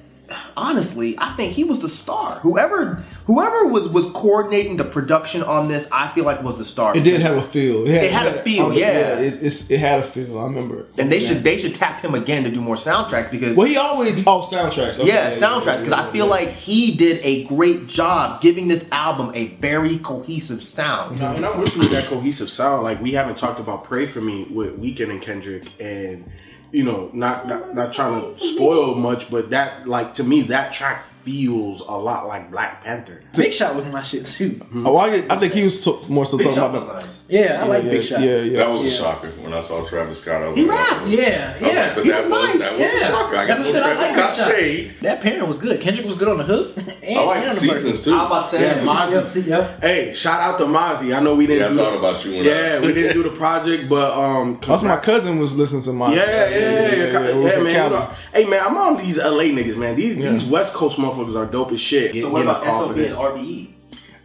honestly, 0.57 1.15
I 1.19 1.37
think 1.37 1.53
he 1.53 1.65
was 1.65 1.81
the 1.81 1.89
star. 1.89 2.39
Whoever 2.41 3.05
whoever 3.27 3.67
was 3.67 3.89
was 3.89 4.07
coordinating 4.13 4.77
the 4.77 4.85
production 4.85 5.43
on 5.43 5.69
this, 5.69 5.89
I 5.93 6.09
feel 6.09 6.25
like 6.25 6.43
was 6.43 6.57
the 6.57 6.65
star. 6.65 6.97
It 6.97 7.01
did 7.01 7.21
have 7.21 7.37
a 7.37 7.43
feel. 7.43 7.87
It 7.87 8.11
had 8.11 8.27
a 8.27 8.43
feel, 8.43 8.67
oh, 8.67 8.71
yeah. 8.71 9.19
it's, 9.19 9.37
it's, 9.43 9.71
it 9.71 9.79
had 9.79 10.01
a 10.01 10.09
feel. 10.09 10.39
I 10.39 10.45
remember. 10.45 10.87
and 10.97 11.11
they 11.11 11.21
should 11.21 11.43
they 11.43 11.59
should 11.59 11.75
tap 11.75 12.03
him 12.03 12.15
again 12.15 12.45
to 12.45 12.51
do 12.51 12.61
more 12.61 12.77
soundtracks 12.77 13.31
because 13.31 13.57
Well, 13.57 13.67
he 13.67 13.77
always 13.77 14.25
oh 14.27 14.49
soundtracks. 14.51 14.99
Okay, 14.99 15.09
yeah, 15.09 15.33
soundtracks 15.33 15.81
because 15.81 15.93
I 15.93 16.11
feel 16.11 16.27
like 16.27 16.49
he 16.51 16.97
did 16.97 17.21
a 17.25 17.45
great 17.45 17.87
job 17.87 18.41
giving 18.41 18.69
this 18.69 18.89
album 18.93 19.33
a 19.35 19.49
very 19.57 19.99
cohesive 19.99 20.63
sound. 20.63 21.19
No, 21.19 21.35
and 21.35 21.45
I'm 21.45 21.61
with 21.61 21.91
that 21.91 22.09
cohesive 22.09 22.51
sound. 22.51 22.83
Like 22.83 23.01
we 23.03 23.13
haven't 23.13 23.37
talked 23.37 23.61
about 23.61 23.85
"Pray 23.85 24.07
for 24.07 24.21
Me" 24.21 24.47
with 24.51 24.81
Weeknd 24.81 25.11
and 25.11 25.21
Kendrick, 25.21 25.69
and 25.81 26.31
you 26.73 26.85
know, 26.85 27.11
not, 27.13 27.47
not 27.49 27.75
not 27.75 27.93
trying 27.93 28.21
to 28.21 28.41
spoil 28.41 28.95
much, 28.95 29.31
but 29.31 29.51
that 29.51 29.89
like 29.89 30.15
to 30.15 30.25
me 30.25 30.43
that 30.43 30.73
track 30.73 31.05
feels 31.27 31.81
a 31.81 31.85
lot 31.91 32.29
like 32.29 32.53
Black 32.53 32.85
Panther. 32.85 33.21
Big 33.37 33.53
Shot 33.53 33.75
was 33.75 33.85
my 33.87 34.01
shit 34.01 34.29
too. 34.29 34.65
Oh, 34.87 34.97
I, 34.97 35.27
I 35.29 35.41
think 35.41 35.55
he 35.55 35.65
was 35.65 35.83
t- 35.83 36.05
more 36.09 36.25
so 36.25 36.39
Big 36.39 36.47
talking 36.47 36.57
Shot 36.63 36.71
about 36.75 36.97
was 36.97 37.05
nice. 37.05 37.21
Yeah, 37.29 37.61
I 37.63 37.67
like 37.67 37.83
yeah, 37.85 37.91
Big 37.91 38.05
Shot. 38.05 38.21
Yeah, 38.21 38.37
yeah. 38.39 38.59
that 38.59 38.71
was 38.71 38.85
a 38.87 38.91
shocker 38.93 39.31
when 39.43 39.53
I 39.53 39.61
saw 39.61 39.85
Travis 39.85 40.19
Scott. 40.21 40.43
I 40.43 40.49
was 40.49 40.57
He 40.57 40.65
like, 40.65 40.79
rapped. 40.79 41.09
Yeah, 41.09 41.59
yeah. 41.61 41.87
like, 41.87 41.95
but 41.97 42.05
He 42.05 42.11
that 42.11 42.19
was 42.25 42.31
was, 42.31 42.45
nice. 42.45 42.59
that 42.61 42.71
was 42.71 42.79
Yeah. 42.81 42.87
a 42.87 43.05
shocker. 43.07 43.37
I 43.37 43.47
got 43.47 43.59
That's 43.59 43.73
no 43.73 43.81
what 43.81 43.83
I 43.83 43.95
Travis 43.95 44.17
like 44.17 44.35
Scott 44.35 44.51
shade. 44.51 44.95
That 45.03 45.21
pairing 45.23 45.49
was 45.49 45.59
good. 45.59 45.81
Kendrick 45.81 46.07
was 46.07 46.15
good 46.17 46.29
on 46.29 46.39
the 46.39 46.45
hook. 46.45 46.77
and 46.77 47.19
I 47.19 47.25
like 47.25 47.37
and 47.39 47.49
on 47.49 47.55
the 47.57 47.61
seasons 47.61 48.05
too. 48.05 48.15
I'm 48.15 48.27
about 48.27 48.43
to 48.45 48.51
say 48.51 48.63
Yeah, 48.63 48.81
Mozzy. 48.85 49.11
Yep, 49.13 49.31
see, 49.31 49.41
yep. 49.41 49.83
Hey, 49.83 50.13
shout 50.13 50.41
out 50.41 50.59
to 50.59 50.65
Mozzy. 50.67 51.17
I 51.17 51.21
know 51.21 51.35
we 51.35 51.47
didn't. 51.49 51.77
Yeah, 51.77 51.83
I 51.83 51.85
thought 51.85 51.93
the- 51.93 51.99
about 51.99 52.25
you 52.25 52.31
when 52.37 52.45
Yeah, 52.45 52.75
I, 52.77 52.87
we 52.87 52.93
didn't 52.93 53.17
do 53.17 53.23
the 53.25 53.37
project, 53.37 53.89
but 53.89 54.13
um, 54.17 54.61
Also, 54.69 54.87
my 54.87 54.97
cousin 54.99 55.39
was 55.41 55.53
listening 55.53 55.83
to 55.83 55.93
my. 55.93 56.13
Yeah, 56.15 56.17
yeah, 56.17 56.49
yeah, 56.49 56.49
yeah, 56.49 56.61
yeah, 56.61 56.89
it 56.93 57.63
man. 57.63 57.75
Cali. 57.75 57.75
you 57.75 57.91
know- 57.91 58.11
hey, 58.35 58.45
man, 58.45 58.63
I'm 58.65 58.77
on 58.77 58.97
these 58.99 59.19
LA 59.19 59.45
niggas, 59.51 59.77
man. 59.77 59.97
These 59.97 60.17
these 60.17 60.45
West 60.45 60.73
Coast 60.75 60.97
motherfuckers 60.97 61.35
are 61.35 61.47
dope 61.47 61.73
as 61.73 61.81
shit. 61.81 62.15
So 62.15 62.31
what 62.31 62.45
Getting 62.45 62.51
about 62.51 62.67
off 62.69 62.87
SOB 62.89 62.99
and. 62.99 63.15
RBE? 63.15 63.69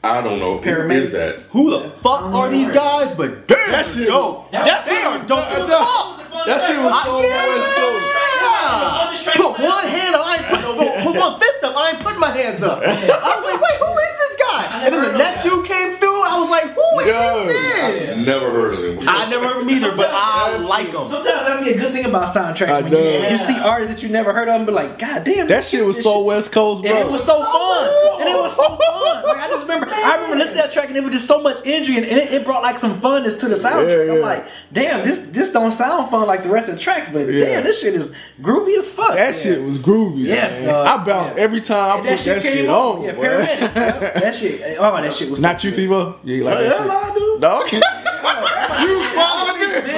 I 0.04 0.22
don't 0.22 0.40
know. 0.40 0.58
Who 0.58 0.64
Paramedics. 0.64 1.02
is 1.04 1.12
that? 1.12 1.40
Who 1.52 1.70
the 1.70 1.90
fuck 2.02 2.26
are 2.32 2.50
these 2.50 2.72
guys? 2.72 3.14
But 3.16 3.48
damn, 3.48 3.72
That 3.72 3.86
shit- 3.86 4.08
dope. 4.08 4.50
that 4.52 4.86
they 4.86 4.96
shit 4.96 5.06
are 5.06 5.12
was- 5.20 5.28
dope 5.28 5.46
as 5.46 5.68
fuck. 5.70 6.18
That 6.46 6.60
shit 6.68 6.80
was 6.82 7.04
so 7.06 7.18
West 7.22 7.76
Coast. 7.78 8.18
Yeah. 8.42 9.34
Put 9.36 9.60
one 9.60 9.88
hand 9.88 10.16
up, 10.16 10.26
I 10.26 10.38
ain't 10.38 10.48
put, 10.50 10.62
put, 10.78 11.04
put 11.04 11.16
one 11.20 11.40
fist 11.40 11.64
up, 11.64 11.76
I 11.78 11.92
ain't 11.92 12.00
putting 12.00 12.20
my 12.20 12.32
hands 12.36 12.64
up. 12.64 12.82
I 12.84 13.36
was 13.38 13.46
like, 13.46 13.62
wait, 13.62 13.78
who 13.78 13.92
is 13.94 14.18
this 14.18 14.36
guy? 14.42 14.66
And 14.86 14.94
then 14.94 15.02
the 15.12 15.18
next 15.18 15.44
dude 15.44 15.66
came 15.68 15.96
through, 15.98 16.10
I 16.10 16.11
was 16.11 16.11
like, 16.52 16.66
who 16.66 17.00
is 17.00 17.08
Yo. 17.08 17.48
this? 17.48 18.26
Never 18.26 18.52
heard 18.52 18.74
of 18.76 18.82
them. 19.00 19.10
I 19.10 19.30
never 19.30 19.48
heard 19.48 19.58
of 19.58 19.68
him 19.68 19.70
either, 19.76 19.96
but 19.96 20.10
I 20.12 20.58
like 20.58 20.88
him. 20.88 20.94
Sometimes 21.10 21.24
that'd 21.24 21.66
be 21.66 21.72
a 21.72 21.78
good 21.80 21.94
thing 21.94 22.06
about 22.06 22.28
soundtracks 22.34 22.70
I 22.70 22.82
when 22.82 22.92
you, 22.92 23.00
know. 23.00 23.30
you 23.30 23.38
see 23.40 23.58
artists 23.60 23.94
that 23.96 24.04
you 24.04 24.10
never 24.10 24.34
heard 24.34 24.48
of 24.50 24.56
and 24.56 24.66
be 24.68 24.72
like, 24.74 25.00
God 25.00 25.24
damn, 25.24 25.48
That 25.48 25.66
shit 25.66 25.84
was 25.86 25.96
this 25.96 26.06
so 26.06 26.22
West 26.22 26.52
Coast, 26.52 26.84
bro. 26.84 26.92
And 26.92 27.00
it 27.00 27.12
was 27.12 27.24
so 27.24 27.44
fun. 27.44 28.22
And 28.22 28.30
it 28.30 28.38
was 28.38 28.56
so 28.56 28.68
fun. 28.78 29.24
Like 29.26 29.38
I 29.38 29.48
just 29.50 29.62
remember 29.64 29.88
I 29.92 30.16
remember 30.16 30.36
listening 30.38 30.58
to 30.58 30.62
that 30.68 30.72
track 30.74 30.88
and 30.90 30.98
it 30.98 31.04
was 31.04 31.14
just 31.14 31.28
so 31.28 31.42
much 31.42 31.58
energy 31.66 31.96
and 31.98 32.06
it, 32.06 32.32
it 32.34 32.46
brought 32.46 32.62
like 32.64 32.78
some 32.80 33.00
funness 33.02 33.40
to 33.40 33.48
the 33.48 33.56
soundtrack. 33.56 34.08
Yeah, 34.08 34.14
I'm 34.14 34.20
like, 34.22 34.48
damn, 34.74 35.04
this 35.06 35.20
this 35.30 35.50
don't 35.50 35.72
sound 35.72 36.10
fun 36.12 36.28
like 36.28 36.44
the 36.44 36.50
rest 36.50 36.70
of 36.70 36.76
the 36.76 36.82
tracks, 36.82 37.10
but 37.12 37.28
Yeah. 37.28 37.46
damn, 37.46 37.64
this 37.64 37.80
shit 37.82 37.94
is 37.96 38.12
groovy 38.42 38.78
as 38.78 38.88
fuck. 38.90 39.14
That 39.16 39.36
Yeah. 39.36 39.42
shit 39.42 39.64
was 39.64 39.78
groovy. 39.78 40.26
Yes, 40.28 40.58
man. 40.60 40.68
dog. 40.68 40.88
I 40.88 41.06
bounced 41.06 41.38
Yeah. 41.38 41.44
every 41.44 41.62
time 41.62 41.92
I 41.92 41.98
put 42.02 42.06
that 42.10 42.20
shit, 42.20 42.42
came 42.44 42.70
on. 42.70 43.02
Yeah, 43.04 43.12
paramedics. 43.14 43.74
That 44.22 44.36
shit. 44.36 44.78
Oh, 44.80 45.02
that 45.02 45.14
shit 45.14 45.30
was 45.32 45.42
Not 45.42 45.62
so 45.62 45.68
you, 45.70 45.88
good. 45.88 46.16
Fivo? 46.42 46.46
Like 46.46 46.58
Oh, 46.58 46.62
that 46.62 46.70
yeah, 46.70 46.78
shit? 46.78 46.88
no, 46.88 46.98
I 46.98 47.14
do. 47.14 47.40
Dog? 47.42 47.72
you 47.72 47.80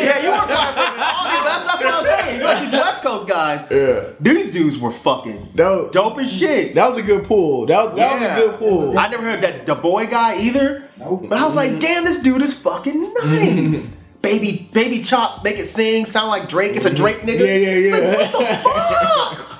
Yeah, 0.03 0.19
you 0.23 0.31
were 0.31 0.37
fine. 0.37 0.47
That's, 0.47 1.65
that's 1.65 1.83
what 1.83 1.93
I'm 1.93 2.05
saying. 2.05 2.37
You 2.39 2.43
like 2.45 2.63
these 2.63 2.71
West 2.71 3.01
Coast 3.03 3.27
guys. 3.27 3.67
Yeah. 3.69 4.09
These 4.19 4.51
dudes 4.51 4.77
were 4.77 4.91
fucking 4.91 5.51
Dope. 5.55 5.91
dope 5.91 6.19
as 6.19 6.31
shit. 6.31 6.75
That 6.75 6.89
was 6.89 6.99
a 6.99 7.01
good 7.01 7.25
pull. 7.25 7.65
That, 7.65 7.83
was- 7.85 7.95
that 7.95 8.21
Yeah. 8.21 8.35
was 8.45 8.55
a 8.55 8.57
good 8.57 8.59
pull. 8.59 8.97
I 8.99 9.07
never 9.07 9.23
heard 9.23 9.41
that 9.41 9.65
the 9.65 9.75
boy 9.75 10.07
guy 10.07 10.37
either. 10.39 10.83
Nope. 10.99 11.25
But 11.29 11.39
I 11.39 11.45
was 11.45 11.55
like, 11.55 11.79
damn, 11.79 12.05
this 12.05 12.19
dude 12.19 12.41
is 12.41 12.53
fucking 12.53 13.01
nice. 13.01 13.91
Mm. 13.91 13.97
baby, 14.21 14.69
baby 14.71 15.01
chop, 15.03 15.43
make 15.43 15.57
it 15.59 15.67
sing, 15.67 16.05
sound 16.05 16.29
like 16.29 16.47
Drake. 16.49 16.75
It's 16.75 16.85
a 16.85 16.93
Drake 16.93 17.21
nigga. 17.21 17.39
Yeah, 17.39 17.55
yeah, 17.55 17.69
It's 17.69 17.97
yeah. 17.97 18.21
Like, 18.21 18.63
what 18.63 19.35
the 19.35 19.37
fuck? 19.43 19.52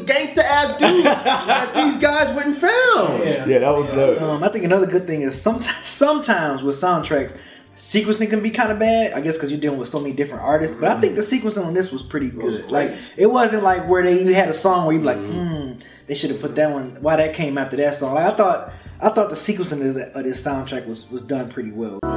Who 0.00 0.04
are 0.04 0.06
gangsta 0.06 0.38
ass 0.42 0.76
dude 0.78 1.04
that 1.06 1.74
these 1.74 1.98
guys 1.98 2.34
went 2.34 2.48
and 2.48 2.56
found? 2.56 3.24
Yeah. 3.24 3.46
Yeah, 3.46 3.58
that 3.60 3.70
was 3.70 3.90
dope. 3.90 4.20
Um, 4.20 4.42
I 4.42 4.48
think 4.48 4.64
another 4.64 4.86
good 4.86 5.06
thing 5.06 5.22
is 5.22 5.40
sometimes, 5.40 5.86
sometimes 5.86 6.62
with 6.62 6.76
soundtracks, 6.76 7.36
sequencing 7.76 8.28
can 8.30 8.42
be 8.42 8.50
kind 8.50 8.70
of 8.72 8.78
bad. 8.78 9.12
I 9.12 9.20
guess 9.20 9.36
because 9.36 9.50
you're 9.50 9.60
dealing 9.60 9.78
with 9.78 9.88
so 9.88 9.98
many 10.00 10.12
different 10.14 10.42
artists. 10.42 10.76
But 10.78 10.90
I 10.90 11.00
think 11.00 11.16
the 11.16 11.22
sequencing 11.22 11.64
on 11.64 11.74
this 11.74 11.90
was 11.90 12.02
pretty 12.02 12.28
good. 12.28 12.70
Like 12.70 12.92
it 13.16 13.26
wasn't 13.26 13.62
like 13.62 13.88
where 13.88 14.02
they 14.02 14.22
you 14.22 14.34
had 14.34 14.48
a 14.48 14.54
song 14.54 14.86
where 14.86 14.94
you 14.94 15.00
be 15.00 15.06
like, 15.06 15.18
hmm, 15.18 15.72
they 16.06 16.14
should 16.14 16.30
have 16.30 16.40
put 16.40 16.54
that 16.56 16.70
one. 16.70 16.96
Why 17.00 17.16
that 17.16 17.34
came 17.34 17.58
after 17.58 17.76
that 17.76 17.96
song? 17.96 18.14
Like 18.14 18.32
I 18.32 18.36
thought, 18.36 18.72
I 19.00 19.08
thought 19.10 19.30
the 19.30 19.36
sequencing 19.36 19.86
of 19.86 19.94
this, 19.94 19.96
of 20.14 20.24
this 20.24 20.44
soundtrack 20.44 20.86
was 20.86 21.10
was 21.10 21.22
done 21.22 21.50
pretty 21.50 21.70
well. 21.72 21.98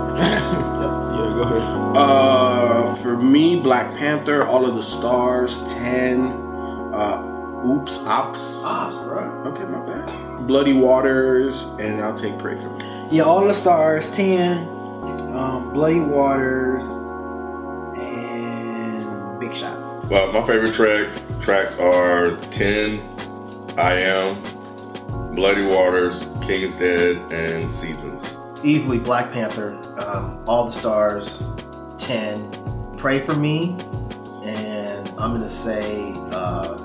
Yeah, 1.13 1.33
go 1.35 1.41
ahead. 1.43 1.97
Uh, 1.97 2.93
for 2.95 3.17
me, 3.17 3.59
Black 3.59 3.95
Panther, 3.97 4.43
All 4.45 4.65
of 4.65 4.75
the 4.75 4.81
Stars, 4.81 5.61
ten. 5.73 6.31
Uh, 6.93 7.32
Oops, 7.65 7.97
Opps. 7.99 8.61
Opps, 8.63 9.01
bro. 9.03 9.51
Okay, 9.53 9.63
my 9.63 9.79
bad. 9.85 10.47
Bloody 10.47 10.73
Waters, 10.73 11.63
and 11.79 12.01
I'll 12.01 12.13
take 12.13 12.37
Pray 12.37 12.55
for 12.57 12.69
Me. 12.71 13.07
Yeah, 13.11 13.23
all 13.23 13.47
the 13.47 13.53
stars, 13.53 14.07
ten, 14.07 14.67
um, 15.33 15.71
Bloody 15.73 16.01
Waters, 16.01 16.83
and 17.97 19.39
Big 19.39 19.55
Shot. 19.55 20.09
Well, 20.09 20.31
my 20.33 20.45
favorite 20.45 20.73
tracks 20.73 21.21
tracks 21.39 21.77
are 21.79 22.35
Ten, 22.37 22.99
I 23.77 24.01
Am, 24.01 24.41
Bloody 25.35 25.63
Waters, 25.63 26.27
King's 26.41 26.73
Dead, 26.73 27.33
and 27.33 27.69
Seasons. 27.71 28.35
Easily 28.63 28.99
Black 28.99 29.31
Panther, 29.31 29.79
um, 30.05 30.43
All 30.47 30.65
the 30.65 30.71
Stars, 30.71 31.45
10, 31.97 32.95
Pray 32.97 33.25
for 33.25 33.35
Me, 33.35 33.77
and 34.43 35.07
I'm 35.17 35.33
gonna 35.33 35.49
say, 35.49 36.13
uh, 36.31 36.77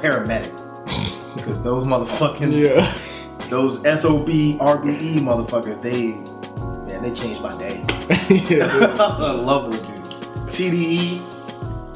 Paramedic. 0.00 0.56
Because 1.36 1.62
those 1.62 1.86
motherfucking, 1.86 2.50
Yeah. 2.66 2.92
those 3.48 3.76
SOB, 4.00 4.26
RBE 4.58 5.00
E 5.00 5.16
motherfuckers, 5.18 5.80
they, 5.80 6.14
man, 6.92 7.02
they 7.04 7.12
changed 7.14 7.40
my 7.40 7.52
day. 7.56 7.84
yeah. 8.56 8.66
I 8.98 9.30
love 9.32 9.70
those 9.70 9.80
dudes. 9.80 10.08
TDE. 10.56 11.22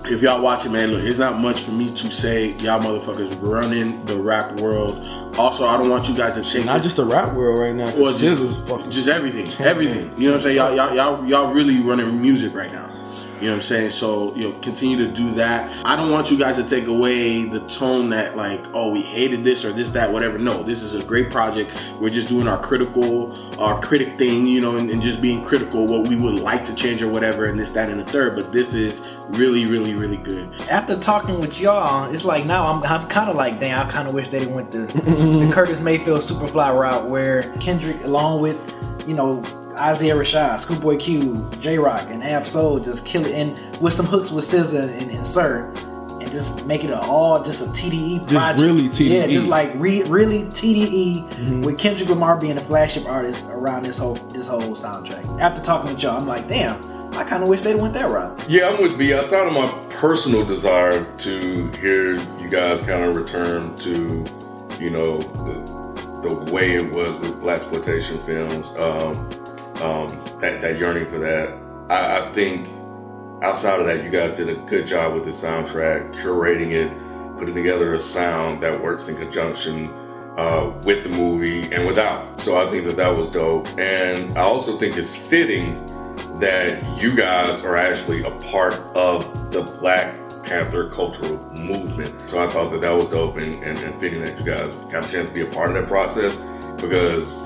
If 0.06 0.22
y'all 0.22 0.40
watching, 0.40 0.70
man, 0.70 0.92
look, 0.92 1.02
it's 1.02 1.18
not 1.18 1.40
much 1.40 1.60
for 1.62 1.72
me 1.72 1.88
to 1.88 2.12
say. 2.12 2.50
Y'all 2.58 2.80
motherfuckers 2.80 3.36
running 3.42 4.04
the 4.04 4.16
rap 4.20 4.60
world. 4.60 5.04
Also, 5.36 5.64
I 5.66 5.76
don't 5.78 5.90
want 5.90 6.08
you 6.08 6.14
guys 6.14 6.34
to 6.34 6.42
take 6.48 6.64
Not 6.64 6.76
this- 6.76 6.84
just 6.94 6.96
the 6.96 7.04
rap 7.06 7.34
world 7.34 7.58
right 7.58 7.74
now. 7.74 7.92
Well, 7.96 8.16
just, 8.16 8.42
just 8.90 9.08
everything, 9.08 9.50
everything. 9.64 10.12
You 10.16 10.26
know 10.28 10.36
what 10.36 10.36
I'm 10.36 10.42
saying? 10.42 10.56
Y'all, 10.56 10.76
y'all, 10.76 10.94
y'all, 10.94 11.26
y'all 11.28 11.52
really 11.52 11.80
running 11.80 12.20
music 12.20 12.54
right 12.54 12.70
now. 12.72 12.88
You 13.44 13.50
know 13.50 13.56
what 13.56 13.64
I'm 13.64 13.66
saying? 13.66 13.90
So, 13.90 14.34
you 14.34 14.48
know, 14.48 14.58
continue 14.60 14.96
to 14.96 15.14
do 15.14 15.34
that. 15.34 15.70
I 15.86 15.96
don't 15.96 16.10
want 16.10 16.30
you 16.30 16.38
guys 16.38 16.56
to 16.56 16.64
take 16.64 16.86
away 16.86 17.44
the 17.44 17.60
tone 17.68 18.08
that, 18.08 18.38
like, 18.38 18.64
oh, 18.72 18.88
we 18.88 19.02
hated 19.02 19.44
this 19.44 19.66
or 19.66 19.72
this, 19.74 19.90
that, 19.90 20.10
whatever. 20.10 20.38
No, 20.38 20.62
this 20.62 20.82
is 20.82 20.94
a 20.94 21.06
great 21.06 21.30
project. 21.30 21.86
We're 22.00 22.08
just 22.08 22.28
doing 22.28 22.48
our 22.48 22.58
critical, 22.58 23.38
our 23.60 23.78
critic 23.82 24.16
thing, 24.16 24.46
you 24.46 24.62
know, 24.62 24.76
and, 24.76 24.88
and 24.88 25.02
just 25.02 25.20
being 25.20 25.44
critical 25.44 25.84
what 25.84 26.08
we 26.08 26.16
would 26.16 26.38
like 26.38 26.64
to 26.64 26.74
change 26.74 27.02
or 27.02 27.08
whatever, 27.08 27.44
and 27.44 27.60
this, 27.60 27.68
that, 27.72 27.90
and 27.90 28.00
the 28.00 28.10
third. 28.10 28.34
But 28.34 28.50
this 28.50 28.72
is 28.72 29.02
really, 29.28 29.66
really, 29.66 29.94
really 29.94 30.16
good. 30.16 30.50
After 30.70 30.98
talking 30.98 31.38
with 31.38 31.60
y'all, 31.60 32.10
it's 32.14 32.24
like 32.24 32.46
now 32.46 32.66
I'm, 32.66 32.82
I'm 32.86 33.06
kind 33.08 33.28
of 33.28 33.36
like, 33.36 33.60
damn, 33.60 33.86
I 33.86 33.92
kind 33.92 34.08
of 34.08 34.14
wish 34.14 34.30
they 34.30 34.46
went 34.46 34.70
the, 34.70 34.86
the 34.86 35.50
Curtis 35.52 35.80
Mayfield 35.80 36.20
Superfly 36.20 36.80
route 36.80 37.10
where 37.10 37.42
Kendrick, 37.60 38.02
along 38.04 38.40
with, 38.40 38.58
you 39.06 39.12
know, 39.12 39.42
Isaiah 39.78 40.14
Rashad, 40.14 40.60
Schoolboy 40.60 40.98
Q, 40.98 41.48
J 41.60 41.78
Rock, 41.78 42.02
and 42.08 42.22
Ab 42.22 42.46
Soul 42.46 42.78
just 42.78 43.04
kill 43.04 43.24
it, 43.26 43.32
and 43.32 43.58
with 43.80 43.94
some 43.94 44.06
hooks 44.06 44.30
with 44.30 44.44
SZA 44.44 45.00
and, 45.00 45.10
and 45.10 45.26
Sir, 45.26 45.72
and 46.20 46.30
just 46.30 46.64
make 46.66 46.84
it 46.84 46.90
a, 46.90 47.00
all 47.00 47.42
just 47.42 47.62
a 47.62 47.66
TDE 47.66 48.20
Just 48.20 48.34
project. 48.34 48.60
really 48.60 48.88
TDE. 48.88 49.10
Yeah, 49.10 49.26
just 49.26 49.48
like 49.48 49.72
re, 49.74 50.02
really 50.04 50.44
TDE 50.44 51.64
with 51.64 51.78
Kendrick 51.78 52.08
Lamar 52.08 52.38
being 52.38 52.56
the 52.56 52.64
flagship 52.64 53.06
artist 53.06 53.44
around 53.48 53.84
this 53.84 53.98
whole 53.98 54.14
this 54.14 54.46
whole 54.46 54.60
soundtrack. 54.60 55.40
After 55.40 55.60
talking 55.60 55.92
with 55.92 56.02
y'all, 56.02 56.20
I'm 56.20 56.26
like, 56.26 56.48
damn, 56.48 56.76
I 57.16 57.24
kind 57.24 57.42
of 57.42 57.48
wish 57.48 57.62
they'd 57.62 57.74
went 57.76 57.94
that 57.94 58.10
route. 58.10 58.48
Yeah, 58.48 58.68
I'm 58.70 58.80
with 58.82 58.96
B. 58.96 59.12
Outside 59.12 59.46
of 59.46 59.52
my 59.52 59.66
personal 59.90 60.44
desire 60.44 61.04
to 61.18 61.70
hear 61.80 62.14
you 62.40 62.48
guys 62.48 62.80
kind 62.82 63.04
of 63.04 63.16
return 63.16 63.74
to, 63.76 64.24
you 64.80 64.90
know, 64.90 65.18
the, 65.18 66.28
the 66.28 66.52
way 66.52 66.74
it 66.76 66.94
was 66.94 67.14
with 67.16 67.40
black 67.40 67.58
exploitation 67.58 68.18
films, 68.20 68.66
um, 68.84 69.28
um, 69.82 70.08
that, 70.40 70.60
that 70.60 70.78
yearning 70.78 71.06
for 71.06 71.18
that. 71.18 71.58
I, 71.90 72.20
I 72.20 72.32
think 72.32 72.68
outside 73.42 73.80
of 73.80 73.86
that, 73.86 74.02
you 74.02 74.10
guys 74.10 74.36
did 74.36 74.48
a 74.48 74.54
good 74.54 74.86
job 74.86 75.14
with 75.14 75.24
the 75.24 75.30
soundtrack, 75.30 76.14
curating 76.16 76.72
it, 76.72 77.38
putting 77.38 77.54
together 77.54 77.94
a 77.94 78.00
sound 78.00 78.62
that 78.62 78.82
works 78.82 79.08
in 79.08 79.16
conjunction 79.16 79.88
uh, 80.36 80.72
with 80.84 81.04
the 81.04 81.10
movie 81.10 81.60
and 81.72 81.86
without. 81.86 82.40
So 82.40 82.56
I 82.56 82.70
think 82.70 82.86
that 82.88 82.96
that 82.96 83.08
was 83.08 83.28
dope. 83.30 83.68
And 83.78 84.36
I 84.36 84.42
also 84.42 84.78
think 84.78 84.96
it's 84.96 85.14
fitting 85.14 85.84
that 86.40 87.00
you 87.00 87.14
guys 87.14 87.64
are 87.64 87.76
actually 87.76 88.24
a 88.24 88.30
part 88.32 88.74
of 88.94 89.52
the 89.52 89.62
Black 89.62 90.16
Panther 90.44 90.88
cultural 90.90 91.38
movement. 91.52 92.28
So 92.28 92.42
I 92.42 92.48
thought 92.48 92.70
that 92.72 92.82
that 92.82 92.90
was 92.90 93.08
dope 93.08 93.36
and, 93.36 93.62
and, 93.64 93.78
and 93.78 94.00
fitting 94.00 94.24
that 94.24 94.38
you 94.38 94.44
guys 94.44 94.74
got 94.90 95.06
a 95.06 95.10
chance 95.10 95.28
to 95.28 95.34
be 95.34 95.42
a 95.42 95.46
part 95.46 95.68
of 95.68 95.74
that 95.74 95.88
process 95.88 96.36
because 96.80 97.36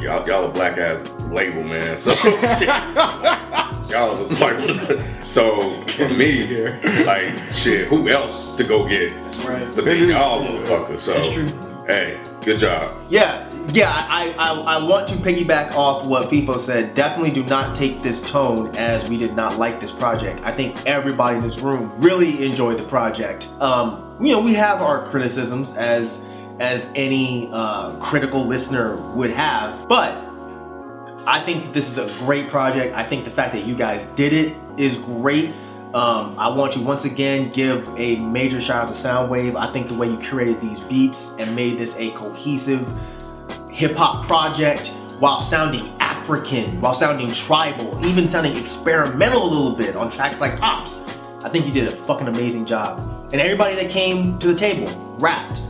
y'all, 0.00 0.26
y'all 0.26 0.44
a 0.44 0.48
black 0.48 0.78
ass 0.78 1.08
label, 1.30 1.62
man. 1.62 1.98
So 1.98 2.12
y'all 3.88 4.16
are 4.16 4.28
like, 4.34 5.00
so 5.28 5.82
for 5.88 6.08
me, 6.10 6.56
like 7.04 7.38
shit, 7.52 7.88
who 7.88 8.08
else 8.08 8.50
to 8.56 8.64
go 8.64 8.86
get? 8.88 9.12
Right. 9.44 9.66
But 9.74 9.84
then 9.84 10.08
y'all 10.08 10.42
motherfuckers. 10.42 11.00
So 11.00 11.14
hey, 11.86 12.20
good 12.42 12.58
job. 12.58 12.94
Yeah, 13.08 13.50
yeah. 13.72 14.06
I, 14.08 14.30
I, 14.38 14.76
I 14.76 14.84
want 14.84 15.08
to 15.08 15.14
piggyback 15.16 15.72
off 15.72 16.06
what 16.06 16.28
FIFO 16.30 16.60
said. 16.60 16.94
Definitely 16.94 17.30
do 17.30 17.44
not 17.44 17.74
take 17.74 18.02
this 18.02 18.20
tone 18.20 18.74
as 18.76 19.08
we 19.08 19.16
did 19.16 19.34
not 19.34 19.58
like 19.58 19.80
this 19.80 19.92
project. 19.92 20.40
I 20.44 20.52
think 20.52 20.84
everybody 20.86 21.36
in 21.36 21.42
this 21.42 21.58
room 21.60 21.92
really 22.00 22.44
enjoyed 22.44 22.78
the 22.78 22.84
project. 22.84 23.48
Um, 23.60 24.16
you 24.20 24.32
know, 24.32 24.40
we 24.40 24.54
have 24.54 24.82
our 24.82 25.08
criticisms 25.10 25.74
as 25.74 26.22
as 26.60 26.90
any 26.96 27.48
uh, 27.52 27.96
critical 27.98 28.44
listener 28.44 28.96
would 29.14 29.30
have, 29.30 29.88
but 29.88 30.27
I 31.28 31.44
think 31.44 31.74
this 31.74 31.90
is 31.90 31.98
a 31.98 32.06
great 32.20 32.48
project. 32.48 32.96
I 32.96 33.06
think 33.06 33.26
the 33.26 33.30
fact 33.30 33.52
that 33.52 33.66
you 33.66 33.74
guys 33.74 34.06
did 34.16 34.32
it 34.32 34.56
is 34.78 34.96
great. 34.96 35.50
Um, 35.92 36.34
I 36.38 36.48
want 36.48 36.72
to 36.72 36.80
once 36.80 37.04
again 37.04 37.52
give 37.52 37.86
a 37.98 38.16
major 38.16 38.62
shout 38.62 38.88
out 38.88 38.94
to 38.94 38.94
Sounwave. 38.94 39.54
I 39.54 39.70
think 39.70 39.88
the 39.88 39.94
way 39.94 40.08
you 40.08 40.16
curated 40.16 40.58
these 40.62 40.80
beats 40.80 41.34
and 41.38 41.54
made 41.54 41.78
this 41.78 41.94
a 41.98 42.12
cohesive 42.12 42.90
hip 43.70 43.94
hop 43.94 44.26
project 44.26 44.88
while 45.18 45.38
sounding 45.38 45.94
African, 46.00 46.80
while 46.80 46.94
sounding 46.94 47.30
tribal, 47.30 48.02
even 48.06 48.26
sounding 48.26 48.56
experimental 48.56 49.42
a 49.42 49.50
little 49.50 49.76
bit 49.76 49.96
on 49.96 50.10
tracks 50.10 50.40
like 50.40 50.58
Pops. 50.58 50.96
I 51.44 51.50
think 51.50 51.66
you 51.66 51.72
did 51.72 51.92
a 51.92 52.04
fucking 52.04 52.28
amazing 52.28 52.64
job. 52.64 53.00
And 53.32 53.40
everybody 53.42 53.74
that 53.74 53.90
came 53.90 54.38
to 54.38 54.48
the 54.48 54.58
table 54.58 55.18
rapped. 55.20 55.60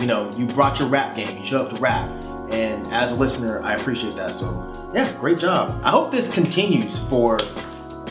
You 0.00 0.08
know, 0.08 0.28
you 0.36 0.46
brought 0.46 0.80
your 0.80 0.88
rap 0.88 1.14
game, 1.14 1.38
you 1.38 1.46
showed 1.46 1.60
up 1.60 1.72
to 1.72 1.80
rap. 1.80 2.23
And 2.54 2.86
as 2.92 3.10
a 3.10 3.14
listener, 3.16 3.60
I 3.62 3.74
appreciate 3.74 4.14
that. 4.14 4.30
So, 4.30 4.90
yeah, 4.94 5.12
great 5.18 5.38
job. 5.38 5.80
I 5.84 5.90
hope 5.90 6.12
this 6.12 6.32
continues 6.32 6.98
for 7.10 7.40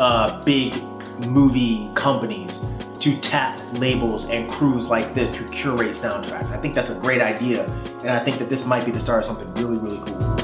uh, 0.01 0.41
big 0.43 0.75
movie 1.27 1.89
companies 1.95 2.65
to 2.99 3.15
tap 3.17 3.61
labels 3.79 4.25
and 4.25 4.51
crews 4.51 4.89
like 4.89 5.13
this 5.13 5.33
to 5.37 5.45
curate 5.45 5.91
soundtracks. 5.91 6.51
I 6.51 6.57
think 6.57 6.73
that's 6.73 6.89
a 6.89 6.95
great 6.95 7.21
idea. 7.21 7.65
And 8.01 8.11
I 8.11 8.19
think 8.19 8.37
that 8.37 8.49
this 8.49 8.65
might 8.65 8.83
be 8.85 8.91
the 8.91 8.99
start 8.99 9.19
of 9.19 9.25
something 9.25 9.53
really, 9.55 9.77
really 9.77 9.99
cool. 10.05 10.42